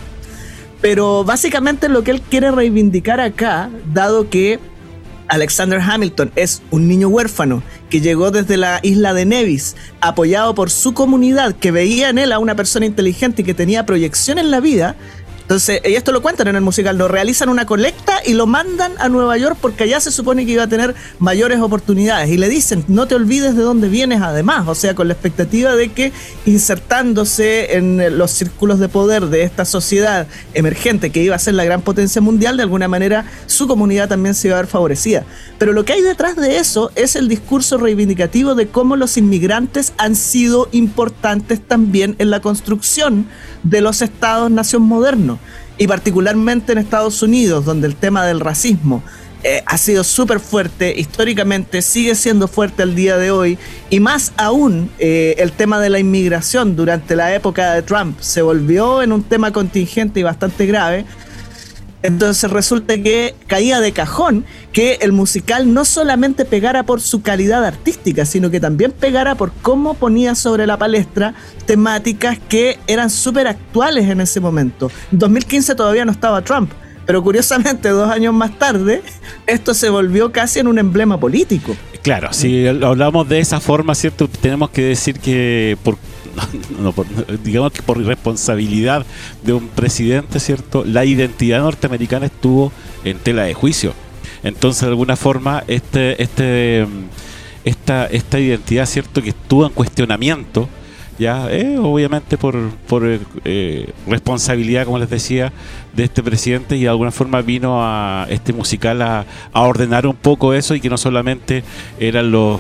[0.82, 4.60] Pero básicamente lo que él quiere reivindicar acá, dado que
[5.28, 10.70] Alexander Hamilton es un niño huérfano que llegó desde la isla de Nevis, apoyado por
[10.70, 14.52] su comunidad, que veía en él a una persona inteligente y que tenía proyección en
[14.52, 14.96] la vida.
[15.46, 18.94] Entonces, y esto lo cuentan en el musical, lo realizan una colecta y lo mandan
[18.98, 22.32] a Nueva York porque allá se supone que iba a tener mayores oportunidades.
[22.32, 25.76] Y le dicen, no te olvides de dónde vienes además, o sea, con la expectativa
[25.76, 26.12] de que
[26.48, 31.64] insertándose en los círculos de poder de esta sociedad emergente que iba a ser la
[31.64, 35.26] gran potencia mundial, de alguna manera su comunidad también se iba a ver favorecida.
[35.60, 39.94] Pero lo que hay detrás de eso es el discurso reivindicativo de cómo los inmigrantes
[39.98, 43.28] han sido importantes también en la construcción
[43.66, 45.40] de los estados-nación modernos
[45.78, 49.04] y particularmente en Estados Unidos, donde el tema del racismo
[49.44, 53.60] eh, ha sido súper fuerte, históricamente sigue siendo fuerte al día de hoy,
[53.90, 58.42] y más aún eh, el tema de la inmigración durante la época de Trump se
[58.42, 61.06] volvió en un tema contingente y bastante grave.
[62.06, 67.66] Entonces resulta que caía de cajón que el musical no solamente pegara por su calidad
[67.66, 71.34] artística, sino que también pegara por cómo ponía sobre la palestra
[71.66, 74.92] temáticas que eran súper actuales en ese momento.
[75.12, 76.72] En 2015 todavía no estaba Trump,
[77.06, 79.02] Pero curiosamente, dos años más tarde,
[79.48, 81.76] esto se volvió casi en un emblema político.
[82.02, 84.28] Claro, si hablamos de esa forma, ¿cierto?
[84.28, 85.98] Tenemos que decir que por,
[86.80, 87.06] no, por-
[87.44, 89.06] digamos que por responsabilidad
[89.44, 90.84] de un presidente, ¿cierto?
[90.86, 92.72] La identidad norteamericana estuvo
[93.04, 93.94] en tela de juicio.
[94.44, 97.06] Entonces, de alguna forma, este, este, mm,
[97.66, 99.22] esta, esta identidad, ¿cierto?
[99.22, 100.70] Que estuvo en cuestionamiento,
[101.18, 103.04] ya, eh, obviamente por, por
[103.46, 105.54] eh, responsabilidad, como les decía,
[105.94, 110.16] de este presidente y de alguna forma vino a este musical a, a ordenar un
[110.16, 111.64] poco eso y que no solamente
[112.00, 112.60] eran los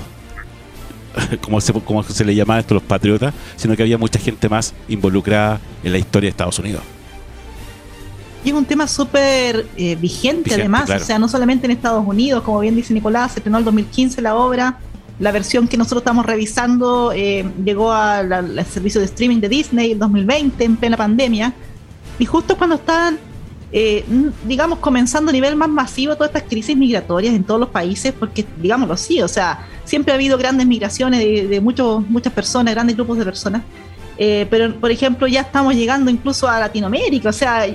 [1.41, 4.73] como se, como se le llamaba esto los patriotas, sino que había mucha gente más
[4.87, 6.81] involucrada en la historia de Estados Unidos.
[8.43, 11.01] Y es un tema súper eh, vigente, Vigente, además, claro.
[11.01, 14.21] o sea, no solamente en Estados Unidos, como bien dice Nicolás, se estrenó el 2015
[14.21, 14.77] la obra,
[15.19, 19.99] la versión que nosotros estamos revisando eh, llegó al servicio de streaming de Disney en
[19.99, 21.53] 2020, en plena pandemia,
[22.19, 23.17] y justo cuando estaban,
[23.71, 24.03] eh,
[24.45, 28.45] digamos, comenzando a nivel más masivo todas estas crisis migratorias en todos los países, porque,
[28.61, 32.95] digámoslo así, o sea, siempre ha habido grandes migraciones de, de muchos, muchas personas, grandes
[32.95, 33.61] grupos de personas,
[34.17, 37.65] eh, pero, por ejemplo, ya estamos llegando incluso a Latinoamérica, o sea,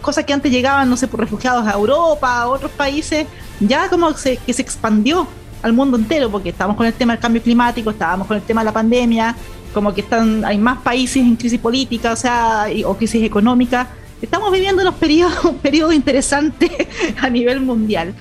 [0.00, 3.26] cosas que antes llegaban, no sé, por refugiados a Europa, a otros países,
[3.58, 5.26] ya como se, que se expandió
[5.62, 8.60] al mundo entero, porque estábamos con el tema del cambio climático, estábamos con el tema
[8.62, 9.36] de la pandemia,
[9.74, 13.88] como que están, hay más países en crisis política, o sea, y- o crisis económica.
[14.22, 16.88] Estamos viviendo unos periodos, un periodo interesante
[17.20, 18.14] a nivel mundial.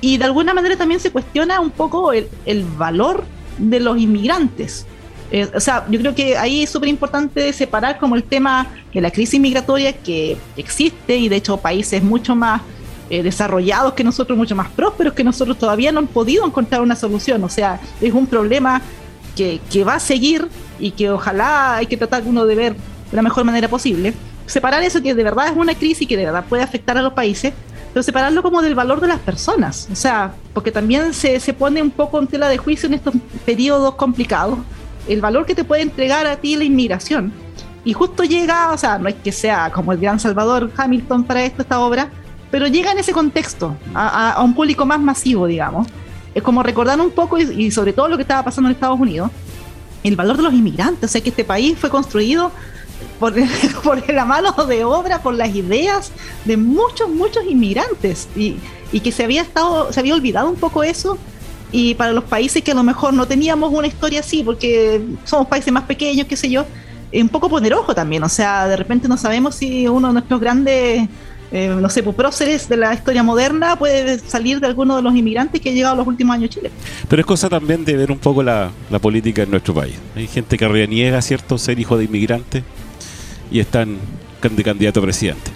[0.00, 3.24] Y de alguna manera también se cuestiona un poco el, el valor
[3.58, 4.86] de los inmigrantes.
[5.30, 9.00] Eh, o sea, yo creo que ahí es súper importante separar como el tema de
[9.00, 12.62] la crisis migratoria que existe y de hecho países mucho más
[13.10, 16.96] eh, desarrollados que nosotros, mucho más prósperos que nosotros todavía no han podido encontrar una
[16.96, 17.42] solución.
[17.44, 18.82] O sea, es un problema
[19.36, 20.48] que, que va a seguir
[20.78, 24.14] y que ojalá hay que tratar uno de ver de la mejor manera posible.
[24.46, 27.12] Separar eso que de verdad es una crisis que de verdad puede afectar a los
[27.12, 27.52] países,
[27.92, 29.88] pero separarlo como del valor de las personas.
[29.92, 33.14] O sea, porque también se, se pone un poco en tela de juicio en estos
[33.44, 34.58] periodos complicados
[35.08, 37.32] el valor que te puede entregar a ti la inmigración.
[37.84, 41.44] Y justo llega, o sea, no es que sea como el gran Salvador Hamilton para
[41.44, 42.10] esto, esta obra,
[42.50, 45.86] pero llega en ese contexto, a, a- un público más masivo, digamos.
[46.34, 48.98] Es como recordar un poco, y, y sobre todo lo que estaba pasando en Estados
[49.00, 49.30] Unidos,
[50.04, 52.52] el valor de los inmigrantes, o sea, que este país fue construido
[53.18, 53.34] por,
[53.82, 56.12] por la mano de obra, por las ideas
[56.44, 58.56] de muchos, muchos inmigrantes, y,
[58.92, 61.18] y que se había, estado, se había olvidado un poco eso.
[61.70, 65.48] Y para los países que a lo mejor no teníamos una historia así, porque somos
[65.48, 66.64] países más pequeños, qué sé yo,
[67.12, 70.40] un poco poner ojo también, o sea, de repente no sabemos si uno de nuestros
[70.40, 71.08] grandes,
[71.50, 75.14] eh, no sé, pues, próceres de la historia moderna puede salir de alguno de los
[75.14, 76.70] inmigrantes que ha llegado en los últimos años a Chile.
[77.08, 79.94] Pero es cosa también de ver un poco la, la política en nuestro país.
[80.14, 82.64] Hay gente que reniega, ¿cierto?, ser hijo de inmigrante
[83.50, 83.98] y están
[84.42, 85.50] de candidato a presidente.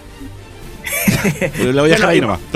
[1.73, 2.39] La voy a dejar ahí nomás.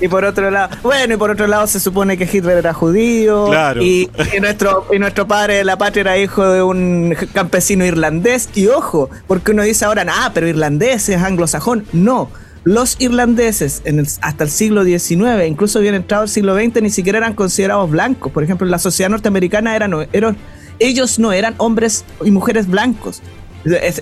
[0.00, 3.46] Y por otro lado, bueno, y por otro lado se supone que Hitler era judío.
[3.46, 3.82] Claro.
[3.82, 8.48] Y, y nuestro, y nuestro padre de la patria era hijo de un campesino irlandés.
[8.54, 11.84] Y ojo, porque uno dice ahora, ah, pero irlandés es anglosajón.
[11.92, 12.30] No.
[12.68, 16.90] Los irlandeses en el- hasta el siglo XIX, incluso bien entrado el siglo XX, ni
[16.90, 18.30] siquiera eran considerados blancos.
[18.30, 20.36] Por ejemplo, en la sociedad norteamericana eran,
[20.78, 23.22] ellos no eran hombres y mujeres blancos.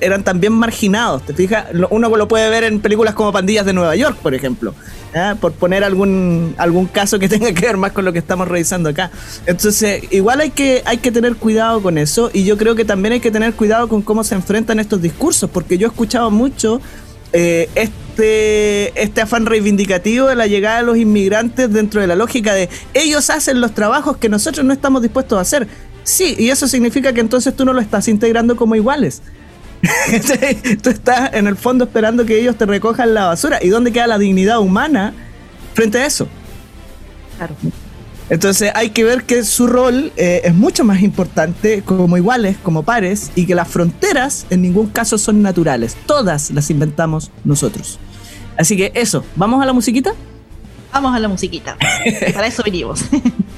[0.01, 1.67] Eran también marginados, ¿te fijas?
[1.91, 4.75] Uno lo puede ver en películas como Pandillas de Nueva York, por ejemplo.
[5.15, 5.37] ¿ah?
[5.41, 8.89] Por poner algún, algún caso que tenga que ver más con lo que estamos revisando
[8.89, 9.13] acá.
[9.47, 13.13] Entonces, igual hay que, hay que tener cuidado con eso y yo creo que también
[13.13, 16.81] hay que tener cuidado con cómo se enfrentan estos discursos, porque yo he escuchado mucho
[17.33, 22.55] eh, este, este afán reivindicativo de la llegada de los inmigrantes dentro de la lógica
[22.55, 25.69] de ellos hacen los trabajos que nosotros no estamos dispuestos a hacer.
[26.05, 29.23] Sí, y eso significa que entonces tú no lo estás integrando como iguales.
[30.83, 33.59] tú estás en el fondo esperando que ellos te recojan la basura.
[33.63, 35.13] ¿Y dónde queda la dignidad humana
[35.75, 36.29] frente a eso?
[37.37, 37.55] Claro.
[38.29, 42.83] Entonces hay que ver que su rol eh, es mucho más importante como iguales, como
[42.83, 45.97] pares, y que las fronteras en ningún caso son naturales.
[46.07, 47.99] Todas las inventamos nosotros.
[48.59, 50.13] Así que eso, ¿vamos a la musiquita?
[50.93, 51.77] Vamos a la musiquita.
[52.35, 53.05] Para eso venimos.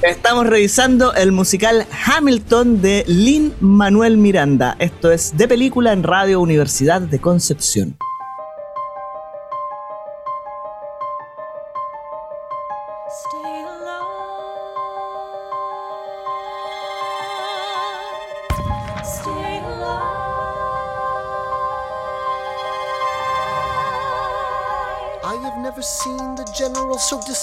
[0.01, 4.75] Estamos revisando el musical Hamilton de Lin Manuel Miranda.
[4.79, 7.97] Esto es de película en Radio Universidad de Concepción.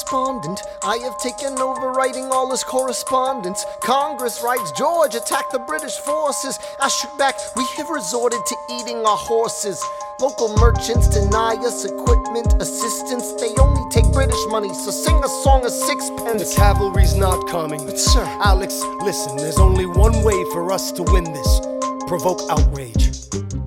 [0.08, 0.62] So despondent.
[0.82, 3.64] I have taken over writing all his correspondence.
[3.80, 6.58] Congress writes George attacked the British forces.
[6.80, 9.82] I shoot back, we have resorted to eating our horses.
[10.20, 13.32] Local merchants deny us equipment assistance.
[13.34, 16.50] They only take British money, so sing a song of sixpence.
[16.50, 17.84] The cavalry's not coming.
[17.84, 21.60] But sir, Alex, listen, there's only one way for us to win this
[22.06, 23.10] provoke outrage.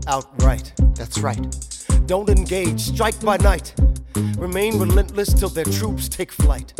[0.07, 0.73] Outright.
[0.95, 1.78] that's right.
[2.10, 3.76] Don't engage, strike by night.
[4.39, 6.74] Remain relentless till their troops take flight.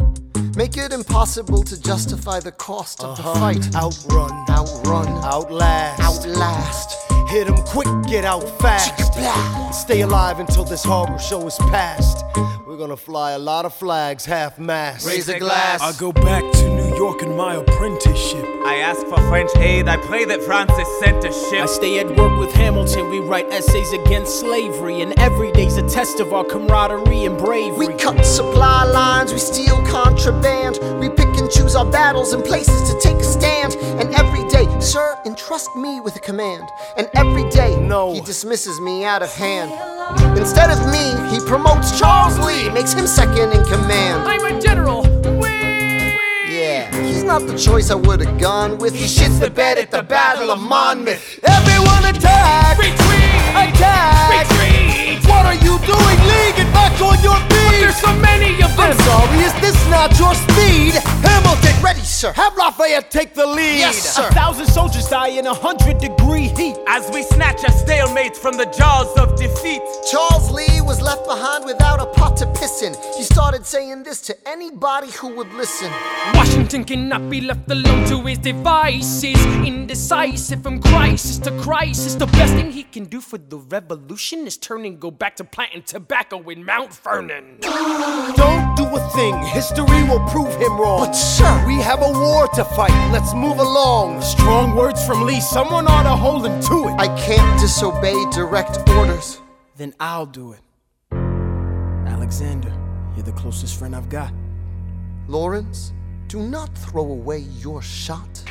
[0.56, 3.40] Make it impossible to justify the cost of the uh-huh.
[3.40, 3.76] fight.
[3.76, 6.96] Outrun, Outrun, outlast, outlast.
[7.30, 9.14] Hit 'em quick, get out fast.
[9.72, 12.26] Stay alive until this horror show is past.
[12.66, 15.06] We're gonna fly a lot of flags, half mast.
[15.06, 15.80] Raise a glass.
[15.80, 18.44] I go back to New York in my apprenticeship.
[18.66, 19.88] I ask for French aid.
[19.88, 21.62] I pray that Francis sent a ship.
[21.64, 23.10] I stay at work with Hamilton.
[23.10, 27.88] We write essays against slavery, and every day's a test of our camaraderie and bravery.
[27.88, 30.78] We cut supply lines, we steal contraband.
[31.00, 33.78] We pick and choose our battles and places to take a stand.
[34.02, 36.68] And every day, sir, entrust me with a command.
[36.98, 38.12] And every day, No.
[38.12, 39.72] he dismisses me out of hand.
[40.38, 44.28] Instead of me, he promotes Charles Lee, makes him second in command.
[44.28, 45.09] I'm a general.
[47.30, 48.96] Not the choice I would have gone with.
[48.96, 51.40] He shits the bed at the Battle of Monmouth.
[51.44, 52.80] Everyone attack!
[52.80, 53.19] Retreat!
[53.68, 54.50] Attack!
[54.50, 55.20] Retreat!
[55.28, 56.20] What are you doing?
[56.30, 57.80] Lee, get back on your feet!
[57.82, 58.92] There's so many of them.
[58.92, 60.94] I'm sorry, is this not your speed?
[61.26, 62.32] Hamilton, get Ready, sir.
[62.34, 63.80] have Lafayette take the lead.
[63.80, 64.28] Yes, sir.
[64.28, 66.76] A thousand soldiers die in a hundred degree heat.
[66.88, 69.82] As we snatch a stalemate from the jaws of defeat.
[70.12, 72.94] Charles Lee was left behind without a pot to piss in.
[73.16, 75.90] He started saying this to anybody who would listen.
[76.34, 79.40] Washington cannot be left alone to his devices.
[79.66, 82.16] Indecisive from crisis to crisis.
[82.16, 84.94] The best thing he can do for the revolution is turning.
[84.94, 87.58] and go back to planting tobacco in Mount Vernon.
[87.62, 91.06] Don't do a thing, history will prove him wrong.
[91.08, 94.22] But, sir, we have a war to fight, let's move along.
[94.22, 96.96] Strong words from Lee, someone ought to hold him to it.
[97.00, 99.42] I can't disobey direct orders.
[99.78, 100.62] then I'll do it.
[102.08, 102.74] Alexander,
[103.16, 104.34] you're the closest friend I've got.
[105.28, 105.94] Lawrence,
[106.28, 108.44] do not throw away your shot.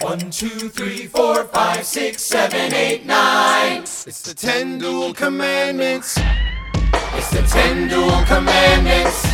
[0.00, 3.82] One, two, three, four, five, six, seven, eight, nine.
[3.82, 6.18] It's the ten dual commandments.
[7.14, 9.24] It's the ten dual commandments.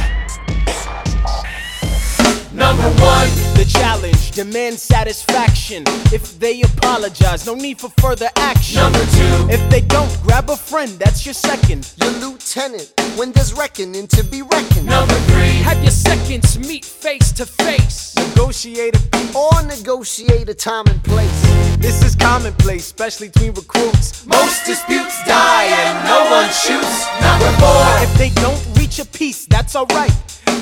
[2.52, 5.84] Number one, The challenge demands satisfaction.
[6.12, 8.76] If they apologize, no need for further action.
[8.82, 11.92] number two, If they don't, grab a friend, that's your second.
[12.02, 14.86] Your lieutenant, when there's reckoning to be reckoned.
[14.86, 18.11] number three, Have your seconds meet face to face.
[18.28, 18.96] Negotiate.
[19.34, 21.42] Or negotiate a time and place.
[21.78, 24.26] This is commonplace, especially between recruits.
[24.26, 27.06] most disputes die and no one shoots.
[27.20, 30.12] Number four, If they don't reach a peace, that's alright.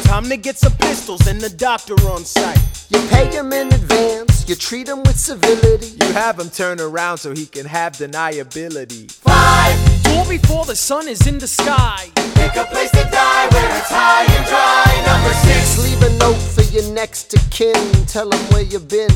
[0.04, 2.58] Time to get some pistols and the doctor on site.
[2.88, 5.92] You pay him in advance, you treat him with civility.
[6.00, 9.10] You have him turn around so he can have deniability.
[9.12, 12.08] five, Duel before the sun is in the sky.
[12.34, 14.86] pick a place to die where it's high and dry.
[15.06, 16.36] Number six, Leave a note
[16.72, 17.74] your next to kin.
[18.06, 19.10] Tell him where you've been.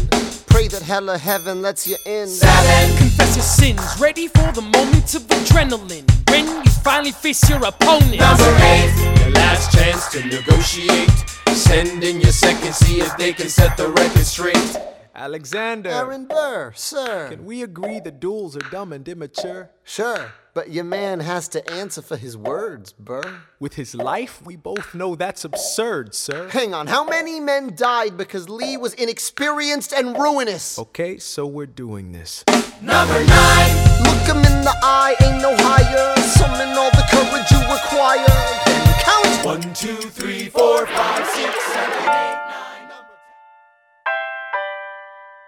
[0.49, 2.29] Pray that hell or heaven lets you in.
[2.29, 6.05] seven, Confess your sins, ready for the moment of adrenaline.
[6.31, 8.19] When you finally face your opponent.
[8.21, 11.11] number eight, Your last chance to negotiate.
[11.55, 14.77] Send in your second, see if they can set the record straight.
[15.15, 17.29] Alexander, Aaron Burr, sir.
[17.31, 19.71] can we agree that duels are dumb and immature?
[19.85, 23.41] Sure, but your man has to answer for his words, Burr.
[23.61, 26.49] With his life, we both know that's absurd, sir.
[26.49, 30.79] Hang on, how many men died because Lee was inexperienced and ruinous?
[30.81, 32.45] Okay, so we're doing this.
[32.83, 36.17] number nine, Look him in the eye, ain't no higher.
[36.23, 38.27] Summon all the courage you require.
[38.67, 39.45] Then count.
[39.47, 42.41] One, two, three, four, five, six, seven, eight.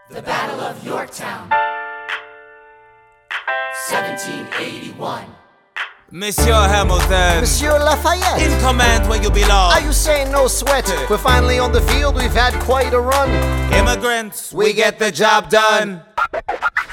[0.08, 1.50] The Battle of Yorktown,
[3.90, 5.24] 1781.
[6.12, 7.40] Monsieur Hamilton.
[7.40, 8.40] Monsieur Lafayette.
[8.40, 9.72] In command where you belong.
[9.72, 10.86] Are you saying no sweat?
[11.10, 13.28] We're finally on the field, we've had quite a run.
[13.72, 16.02] Immigrants, we get the job done.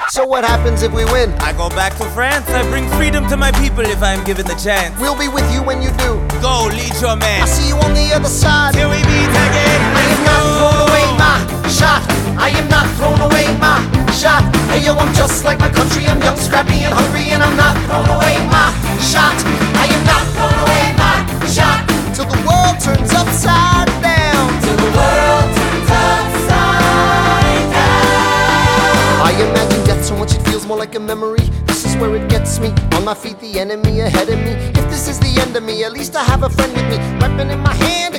[0.08, 1.30] So what happens if we win?
[1.38, 2.48] I go back to France.
[2.48, 4.98] I bring freedom to my people if I'm given the chance.
[5.00, 6.18] We'll be with you when you do.
[6.42, 7.42] Go, lead your man.
[7.42, 8.74] I see you on the other side.
[8.74, 9.80] Till we meet again.
[9.94, 11.23] I am not throwing away my
[11.68, 12.02] shot.
[12.38, 13.78] I am not throwing away my
[14.12, 14.42] shot.
[14.70, 16.06] Hey yo, I'm just like my country.
[16.06, 18.68] I'm young, scrappy, and hungry, and I'm not throwing away my
[19.00, 19.36] shot.
[19.82, 21.14] I am not throwing away my
[21.48, 21.80] shot.
[22.14, 24.46] Till the world turns upside down.
[24.62, 29.28] Till the world turns upside down.
[29.28, 31.46] I imagine death so much it feels more like a memory.
[31.66, 32.72] This is where it gets me.
[32.94, 34.52] On my feet, the enemy ahead of me.
[34.78, 36.98] If this is the end of me, at least I have a friend with me.
[37.20, 38.14] Weapon in my hand,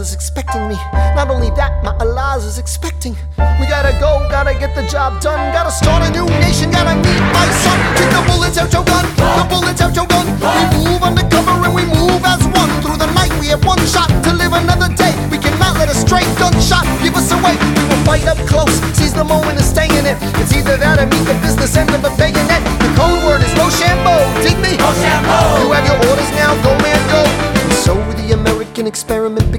[0.00, 0.76] is expecting me.
[1.14, 3.16] Not only that, my Eliza's expecting.
[3.60, 5.38] We gotta go, gotta get the job done.
[5.52, 7.78] Gotta start a new nation, gotta meet my son.
[7.96, 10.26] Take the bullets out your gun, the bullets out your gun.
[10.36, 12.68] We move undercover and we move as one.
[12.84, 15.16] Through the night, we have one shot to live another day.
[15.32, 17.56] We cannot let a stray gunshot give us away.
[17.56, 20.16] We will fight up close, seize the moment and stay in it.
[20.42, 22.60] It's either that or meet the business end of a bayonet.
[22.84, 24.20] The code word is Rochambeau.
[24.44, 24.76] Dig me?
[24.76, 25.64] Rochambeau.
[25.64, 27.24] You have your orders now, go man, go.
[27.24, 29.50] And so the American experiment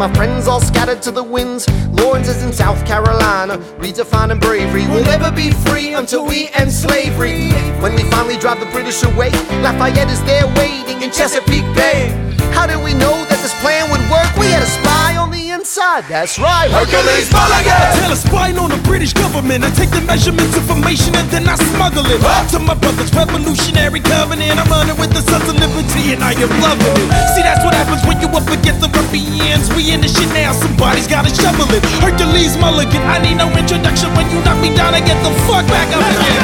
[0.00, 1.68] my friends all scattered to the winds.
[1.90, 4.86] Lawrence is in South Carolina, redefining bravery.
[4.86, 7.52] We'll never be free until we end slavery.
[7.82, 9.28] When we finally drive the British away,
[9.60, 12.08] Lafayette is there waiting in Chesapeake Bay.
[12.56, 14.30] How did we know that this plan would work?
[14.40, 15.19] We had a spy
[15.60, 16.08] inside.
[16.08, 17.84] That's right, Hercules Mulligan.
[18.00, 19.60] Tell a spying on the British government.
[19.62, 24.56] I take the measurements, information, and then I smuggle it to my brother's revolutionary covenant.
[24.56, 27.12] I'm running with the sons of liberty, and I am loving it.
[27.36, 29.68] See, that's what happens when you up against the ruffians.
[29.76, 31.84] We in the shit now, somebody's gotta shovel it.
[32.00, 34.08] Hercules Mulligan, I need no introduction.
[34.16, 36.40] When you knock me down, I get the fuck back up again.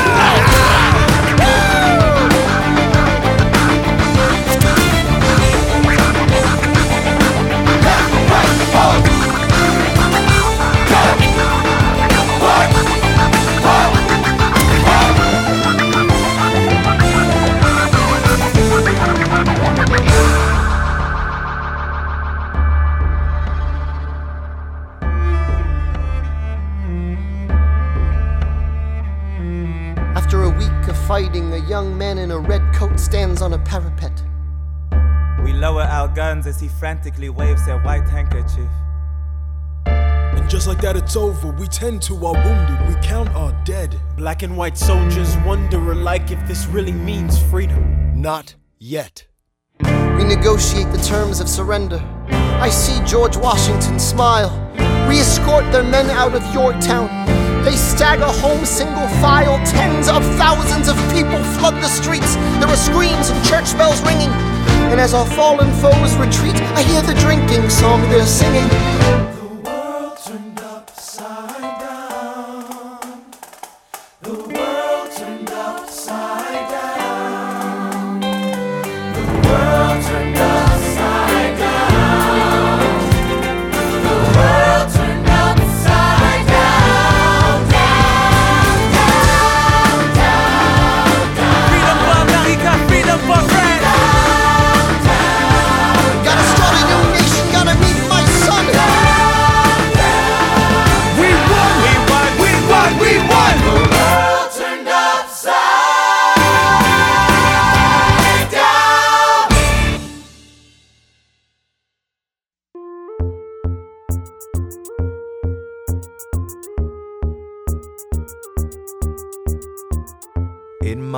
[32.76, 34.22] coat stands on a parapet.
[35.42, 38.68] We lower our guns as he frantically waves their white handkerchief.
[39.86, 41.52] And just like that, it's over.
[41.52, 43.98] We tend to our wounded, we count our dead.
[44.18, 48.12] Black and white soldiers wonder alike if this really means freedom.
[48.14, 49.26] Not yet.
[49.80, 52.04] We negotiate the terms of surrender.
[52.28, 54.52] I see George Washington smile.
[55.08, 57.25] We escort their men out of Yorktown.
[57.66, 59.58] They stagger home single file.
[59.66, 62.36] Tens of thousands of people flood the streets.
[62.60, 64.30] There are screams and church bells ringing.
[64.92, 69.35] And as our fallen foes retreat, I hear the drinking song they're singing.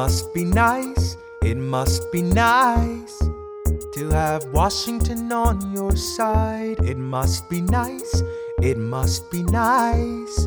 [0.03, 3.18] Must be nice, it must be nice
[3.92, 6.78] to have Washington on your side.
[6.84, 8.22] It must be nice,
[8.62, 10.46] it must be nice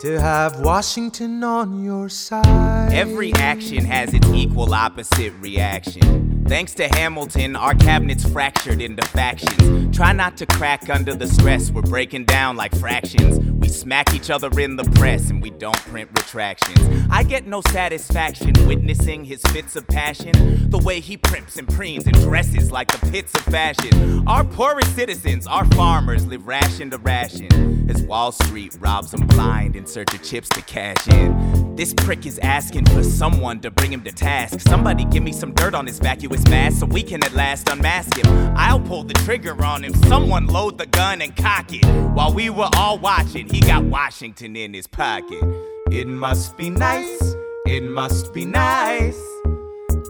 [0.00, 2.92] to have Washington on your side.
[2.92, 6.29] Every action has its equal opposite reaction.
[6.50, 9.96] Thanks to Hamilton, our cabinet's fractured into factions.
[9.96, 13.38] Try not to crack under the stress, we're breaking down like fractions.
[13.38, 17.06] We smack each other in the press and we don't print retractions.
[17.08, 20.68] I get no satisfaction witnessing his fits of passion.
[20.68, 24.26] The way he primps and preens and dresses like the pits of fashion.
[24.26, 27.88] Our poorest citizens, our farmers, live ration to ration.
[27.88, 31.59] As Wall Street robs them blind in search of chips to cash in.
[31.76, 34.60] This prick is asking for someone to bring him to task.
[34.60, 38.16] Somebody give me some dirt on his vacuous mask so we can at last unmask
[38.16, 38.26] him.
[38.56, 39.94] I'll pull the trigger on him.
[39.94, 41.84] Someone load the gun and cock it.
[42.12, 45.42] While we were all watching, he got Washington in his pocket.
[45.90, 47.34] It must be nice,
[47.66, 49.20] it must be nice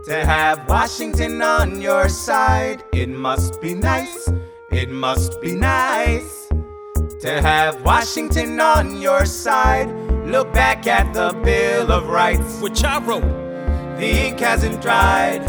[0.06, 2.82] to have Washington on your side.
[2.92, 4.28] It must be nice,
[4.72, 6.48] it must be nice
[7.20, 10.09] to have Washington on your side.
[10.30, 13.22] Look back at the Bill of Rights, which I wrote.
[13.98, 15.42] The ink hasn't dried.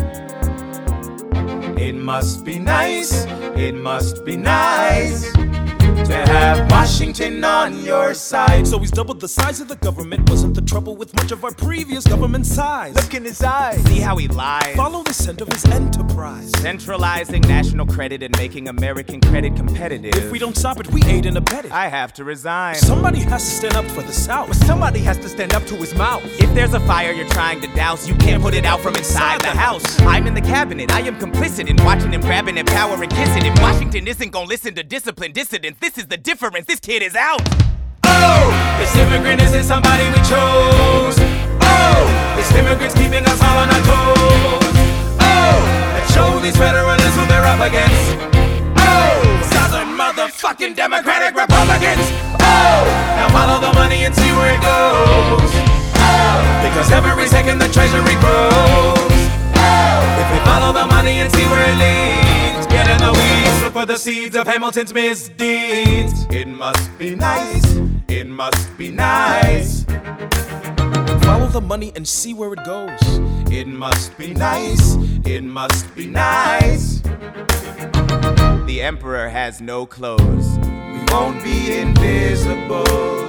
[1.78, 3.26] It must be nice,
[3.56, 5.32] it must be nice
[6.06, 8.68] to have Washington on your side.
[8.68, 10.30] So he's doubled the size of the government.
[10.30, 12.96] Wasn't the trouble with much of our previous government size?
[12.96, 13.82] Look in his eyes.
[13.86, 14.76] See how he lies.
[14.76, 16.52] Follow the scent of his enterprise.
[16.60, 20.16] Centralizing national credit and making American credit competitive.
[20.16, 21.72] If we don't stop it, we aid and abet it.
[21.72, 22.76] I have to resign.
[22.76, 24.48] Somebody has to stand up for the South.
[24.48, 26.24] But somebody has to stand up to his mouth.
[26.40, 29.42] If there's a fire you're trying to douse, you can't put it out from inside
[29.42, 30.00] the house.
[30.02, 33.46] I'm in the cabinet, I am complicit in watching him grabbing at power and kissing.
[33.46, 36.68] If Washington isn't gonna listen to disciplined dissidents, this is the difference.
[36.68, 37.42] This kid is out.
[38.06, 38.44] Oh,
[38.78, 41.18] this immigrant isn't somebody we chose.
[41.64, 42.00] Oh,
[42.36, 44.76] this immigrant's keeping us all on our toes.
[45.20, 45.58] Oh,
[45.96, 48.20] let's show these federalists who they're up against.
[48.78, 49.16] Oh,
[49.52, 52.06] Southern motherfucking Democratic Republicans.
[52.40, 52.84] Oh,
[53.18, 55.52] now follow the money and see where it goes.
[55.98, 56.38] Oh,
[56.68, 59.12] because every second the treasury grows.
[59.56, 62.51] Oh, if we follow the money and see where it leads,
[62.86, 66.26] the weeds, look for the seeds of Hamilton's misdeeds.
[66.30, 67.64] It must be nice.
[68.08, 69.84] It must be nice.
[71.24, 73.00] Follow the money and see where it goes.
[73.52, 74.96] It must be nice.
[75.26, 77.02] It must be nice.
[78.66, 80.58] The emperor has no clothes.
[80.58, 83.28] We won't be invisible.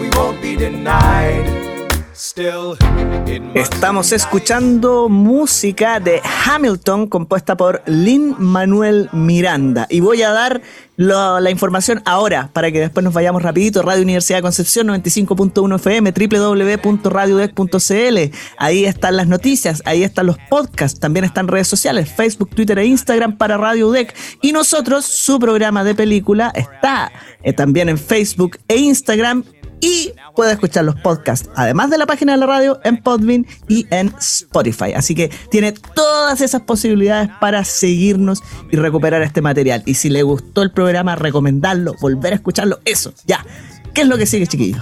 [0.00, 1.77] We won't be denied.
[3.54, 10.60] Estamos escuchando música de Hamilton compuesta por Lin Manuel Miranda y voy a dar
[10.96, 13.82] la información ahora para que después nos vayamos rapidito.
[13.82, 18.36] Radio Universidad Concepción 95.1 FM, www.radiodec.cl.
[18.56, 22.86] Ahí están las noticias, ahí están los podcasts, también están redes sociales, Facebook, Twitter e
[22.86, 24.12] Instagram para Radio Dec.
[24.42, 27.12] Y nosotros, su programa de película está
[27.44, 29.44] eh, también en Facebook e Instagram
[29.80, 33.86] y puede escuchar los podcasts, además de la página de la radio, en Podbean y
[33.90, 34.92] en Spotify.
[34.94, 39.82] Así que tiene todas esas posibilidades para seguirnos y recuperar este material.
[39.86, 43.44] Y si le gustó el programa, recomendarlo, volver a escucharlo, eso, ya.
[43.94, 44.80] ¿Qué es lo que sigue, chiquillos?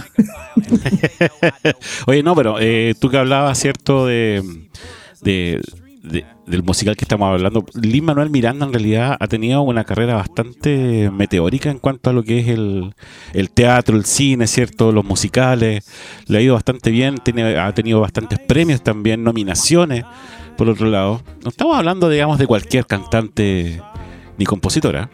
[2.07, 4.07] Oye, no, pero eh, tú que hablabas, ¿cierto?
[4.07, 4.42] De-
[6.47, 7.64] del musical que estamos hablando.
[7.74, 12.22] Lin Manuel Miranda en realidad ha tenido una carrera bastante meteórica en cuanto a lo
[12.22, 12.94] que es el,
[13.32, 14.92] el teatro, el cine, ¿cierto?
[14.92, 15.84] Los musicales.
[16.26, 20.05] Le ha ido bastante bien, tiene, ha tenido bastantes premios también, nominaciones,
[20.57, 21.22] por otro lado.
[21.42, 23.80] No estamos hablando, digamos, de cualquier cantante
[24.38, 25.11] ni compositora.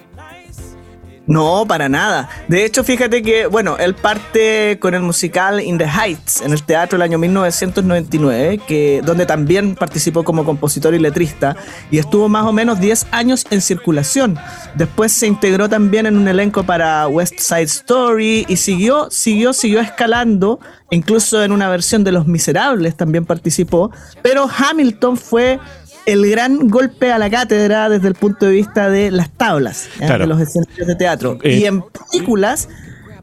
[1.26, 2.28] No, para nada.
[2.48, 6.64] De hecho, fíjate que, bueno, él parte con el musical In the Heights en el
[6.64, 11.56] teatro el año 1999, que, donde también participó como compositor y letrista,
[11.92, 14.36] y estuvo más o menos 10 años en circulación.
[14.74, 19.80] Después se integró también en un elenco para West Side Story y siguió, siguió, siguió
[19.80, 20.58] escalando,
[20.90, 23.92] incluso en una versión de Los Miserables también participó,
[24.22, 25.60] pero Hamilton fue
[26.06, 30.26] el gran golpe a la cátedra desde el punto de vista de las tablas, de
[30.26, 31.38] los escenarios de teatro.
[31.42, 32.68] Eh, y en películas,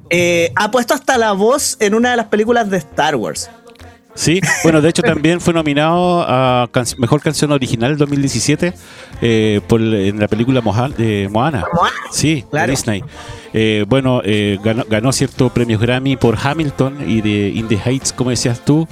[0.09, 3.49] eh, ha puesto hasta la voz en una de las películas de Star Wars.
[4.15, 8.73] Sí, bueno, de hecho también fue nominado a can- Mejor Canción Original 2017
[9.21, 11.63] eh, por, en la película Moja- de Moana.
[12.11, 13.03] Sí, de Disney.
[13.53, 18.11] Eh, bueno, eh, ganó, ganó ciertos premios Grammy por Hamilton y de In the Heights,
[18.11, 18.87] como decías tú.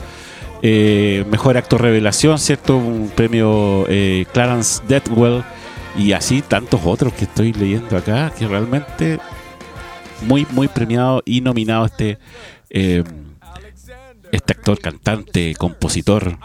[0.61, 2.77] Eh, mejor actor revelación, ¿cierto?
[2.77, 5.43] Un premio eh, Clarence Deathwell
[5.95, 9.19] y así tantos otros que estoy leyendo acá, que realmente
[10.21, 12.17] muy, muy premiado y nominado este,
[12.69, 13.03] eh,
[14.31, 16.37] este actor, cantante, compositor.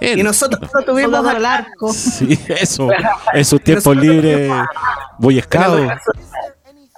[0.00, 0.18] Él.
[0.18, 1.92] Y nosotros no tuvimos al arco.
[1.92, 2.88] Sí, eso.
[3.32, 4.50] En sus tiempos libres,
[5.18, 5.90] Boy Scout.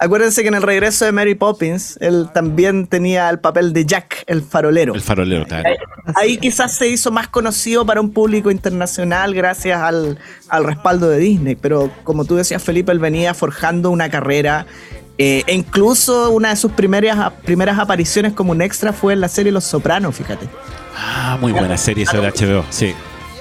[0.05, 4.23] Acuérdense que en el regreso de Mary Poppins, él también tenía el papel de Jack,
[4.27, 4.93] el farolero.
[4.93, 5.67] El farolero, claro.
[6.15, 11.17] Ahí quizás se hizo más conocido para un público internacional gracias al, al respaldo de
[11.17, 14.67] Disney, pero como tú decías, Felipe, él venía forjando una carrera
[15.17, 19.27] eh, e incluso una de sus primeras, primeras apariciones como un extra fue en la
[19.27, 20.47] serie Los Sopranos, fíjate.
[20.95, 22.93] Ah, muy buena serie esa de HBO, sí.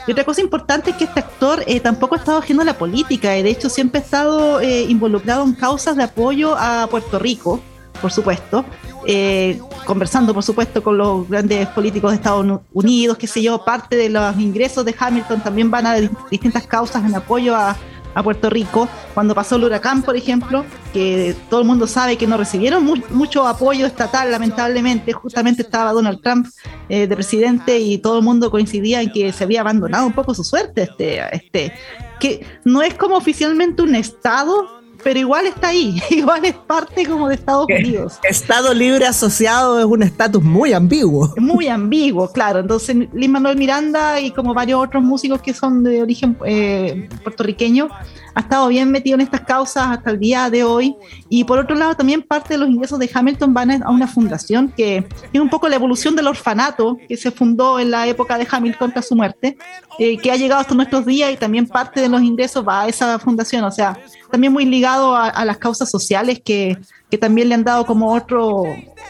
[0.06, 3.36] Y otra cosa importante es que este actor eh, tampoco ha estado haciendo la política,
[3.36, 7.60] y de hecho siempre ha estado eh, involucrado en causas de apoyo a Puerto Rico,
[8.02, 8.64] por supuesto,
[9.06, 13.96] eh, conversando por supuesto con los grandes políticos de Estados Unidos, qué sé yo, parte
[13.96, 17.76] de los ingresos de Hamilton también van a di- distintas causas en apoyo a,
[18.14, 18.88] a Puerto Rico.
[19.14, 23.02] Cuando pasó el huracán, por ejemplo, que todo el mundo sabe que no recibieron mu-
[23.10, 26.46] mucho apoyo estatal, lamentablemente, justamente estaba Donald Trump
[26.88, 30.34] eh, de presidente y todo el mundo coincidía en que se había abandonado un poco
[30.34, 31.72] su suerte, este, este,
[32.20, 37.28] que no es como oficialmente un estado, pero igual está ahí, igual es parte como
[37.28, 38.18] de Estados Unidos.
[38.24, 41.34] Estado libre asociado es un estatus muy ambiguo.
[41.36, 42.60] Muy ambiguo, claro.
[42.60, 47.88] Entonces, Lin Manuel Miranda y como varios otros músicos que son de origen eh, puertorriqueño,
[48.34, 50.96] ha estado bien metido en estas causas hasta el día de hoy.
[51.28, 54.72] Y por otro lado, también parte de los ingresos de Hamilton van a una fundación
[54.76, 58.46] que es un poco la evolución del orfanato que se fundó en la época de
[58.50, 59.56] Hamilton tras su muerte,
[59.98, 62.88] eh, que ha llegado hasta nuestros días y también parte de los ingresos va a
[62.88, 63.64] esa fundación.
[63.64, 63.98] O sea,
[64.34, 66.76] también muy ligado a, las causas sociales que,
[67.08, 68.64] que también le han dado como otro,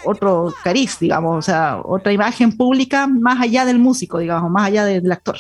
[0.05, 4.85] otro cariz, digamos, o sea, otra imagen pública más allá del músico, digamos, más allá
[4.85, 5.39] del actor.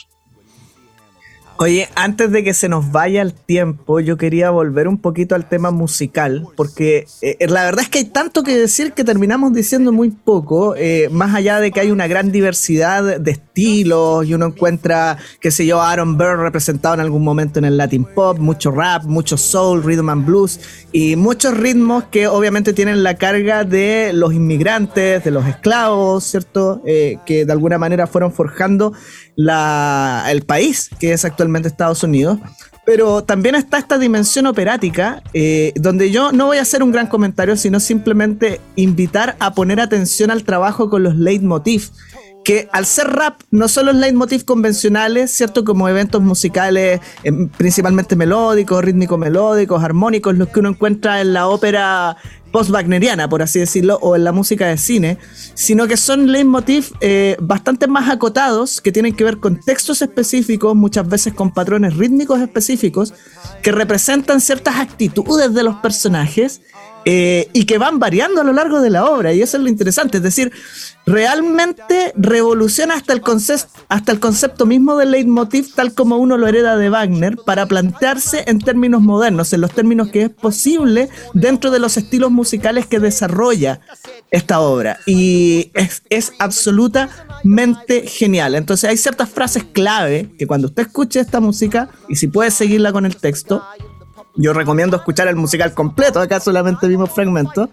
[1.56, 5.48] Oye, antes de que se nos vaya el tiempo, yo quería volver un poquito al
[5.48, 9.92] tema musical, porque eh, la verdad es que hay tanto que decir que terminamos diciendo
[9.92, 14.46] muy poco, eh, más allá de que hay una gran diversidad de estilos y uno
[14.46, 18.72] encuentra, qué sé yo, Aaron Burr representado en algún momento en el Latin Pop, mucho
[18.72, 20.58] rap, mucho soul, rhythm and blues
[20.90, 26.82] y muchos ritmos que obviamente tienen la carga de los inmigrantes, de los esclavos, ¿cierto?
[26.84, 28.92] Eh, que de alguna manera fueron forjando
[29.36, 32.38] el país, que es actualmente Estados Unidos.
[32.86, 37.06] Pero también está esta dimensión operática, eh, donde yo no voy a hacer un gran
[37.06, 41.90] comentario, sino simplemente invitar a poner atención al trabajo con los leitmotiv.
[42.44, 45.64] Que al ser rap, no son los leitmotiv convencionales, ¿cierto?
[45.64, 52.16] Como eventos musicales eh, principalmente melódicos, rítmico-melódicos, armónicos, los que uno encuentra en la ópera
[52.54, 55.18] post-wagneriana, por así decirlo, o en la música de cine,
[55.54, 60.76] sino que son leitmotiv eh, bastante más acotados, que tienen que ver con textos específicos,
[60.76, 63.12] muchas veces con patrones rítmicos específicos,
[63.60, 66.60] que representan ciertas actitudes de los personajes
[67.04, 69.68] eh, y que van variando a lo largo de la obra, y eso es lo
[69.68, 70.52] interesante, es decir,
[71.06, 76.46] realmente revoluciona hasta el, concepto, hasta el concepto mismo del leitmotiv tal como uno lo
[76.46, 81.70] hereda de Wagner para plantearse en términos modernos, en los términos que es posible dentro
[81.70, 83.80] de los estilos musicales que desarrolla
[84.30, 84.98] esta obra.
[85.06, 88.54] Y es, es absolutamente genial.
[88.54, 92.92] Entonces hay ciertas frases clave que cuando usted escuche esta música, y si puede seguirla
[92.92, 93.62] con el texto,
[94.36, 97.68] yo recomiendo escuchar el musical completo, acá solamente vimos fragmentos,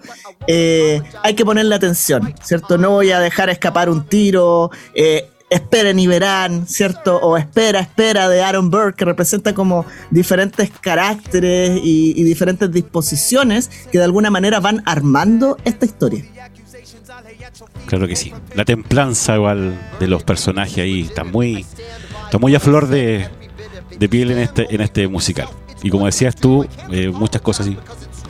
[0.47, 2.77] eh, hay que ponerle atención, ¿cierto?
[2.77, 7.17] No voy a dejar escapar un tiro, eh, esperen y verán, ¿cierto?
[7.17, 13.97] O espera, espera de Aaron Burr, que representa como diferentes caracteres y, diferentes disposiciones que
[13.97, 16.23] de alguna manera van armando esta historia.
[17.87, 18.33] Claro que sí.
[18.55, 21.65] La templanza igual de los personajes ahí está muy,
[22.25, 23.27] está muy a flor de,
[23.99, 25.49] de piel en este, en este musical.
[25.83, 27.77] Y como decías tú, eh, muchas cosas así.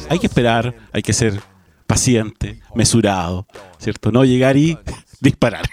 [0.09, 1.39] Hay que esperar, hay que ser
[1.87, 3.45] paciente, mesurado,
[3.77, 4.11] ¿cierto?
[4.11, 4.77] No llegar y
[5.19, 5.65] disparar.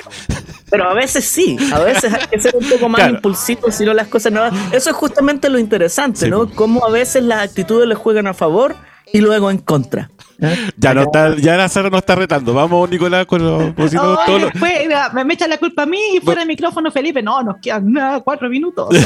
[0.70, 3.14] Pero a veces sí, a veces hay que ser un poco más Claro.
[3.16, 4.54] impulsivo, si no las cosas no van.
[4.72, 6.50] Eso es justamente lo interesante, ¿no?
[6.50, 8.76] Cómo a veces las actitudes le juegan a favor
[9.12, 10.10] y luego en contra.
[10.40, 10.70] ¿eh?
[10.76, 12.52] Ya no está, ya la Sara nos está retando.
[12.52, 13.72] Vamos, Nicolás, con los.
[13.74, 14.72] con si no, todo después,
[15.14, 17.22] me, me echan la culpa a mí y fuera el micrófono Felipe.
[17.22, 18.88] No, nos quedan nada, cuatro minutos.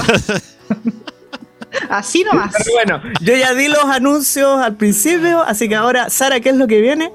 [1.89, 2.55] Así nomás.
[2.57, 6.57] Pero bueno, yo ya di los anuncios al principio, así que ahora, Sara, ¿qué es
[6.57, 7.13] lo que viene?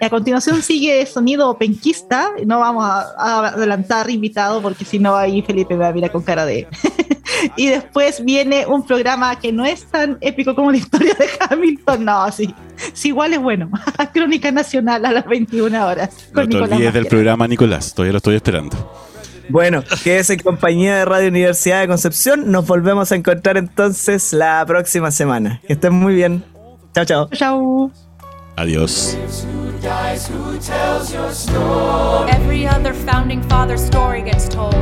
[0.00, 2.32] A continuación sigue sonido penquista.
[2.44, 6.10] No vamos a, a adelantar invitado porque si no ahí Felipe me va a mirar
[6.10, 6.66] con cara de...
[7.56, 12.04] y después viene un programa que no es tan épico como la historia de Hamilton.
[12.04, 12.54] No, sí.
[12.92, 13.70] Sí, igual es bueno.
[14.12, 16.28] Crónica Nacional a las 21 horas.
[16.28, 17.94] No con te Nicolás olvides del programa, Nicolás.
[17.94, 18.76] Todavía lo estoy esperando.
[19.48, 22.50] Bueno, quédese en compañía de Radio Universidad de Concepción.
[22.50, 25.60] Nos volvemos a encontrar entonces la próxima semana.
[25.66, 26.44] Que estén muy bien.
[26.94, 27.28] Chao, chao.
[27.32, 27.90] Chao.
[28.56, 29.16] Adiós.
[32.28, 34.74] Every other founding father story gets told.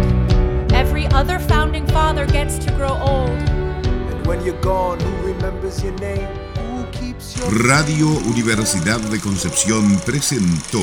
[0.72, 3.30] Every other founding father gets to grow old.
[3.30, 6.28] And when you're gone, who remembers your name?
[6.56, 10.82] Who keeps your Radio Universidad de Concepción presentó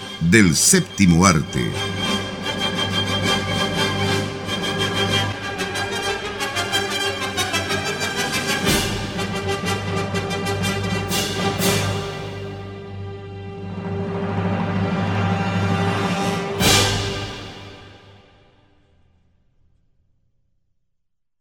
[0.29, 2.00] del séptimo arte.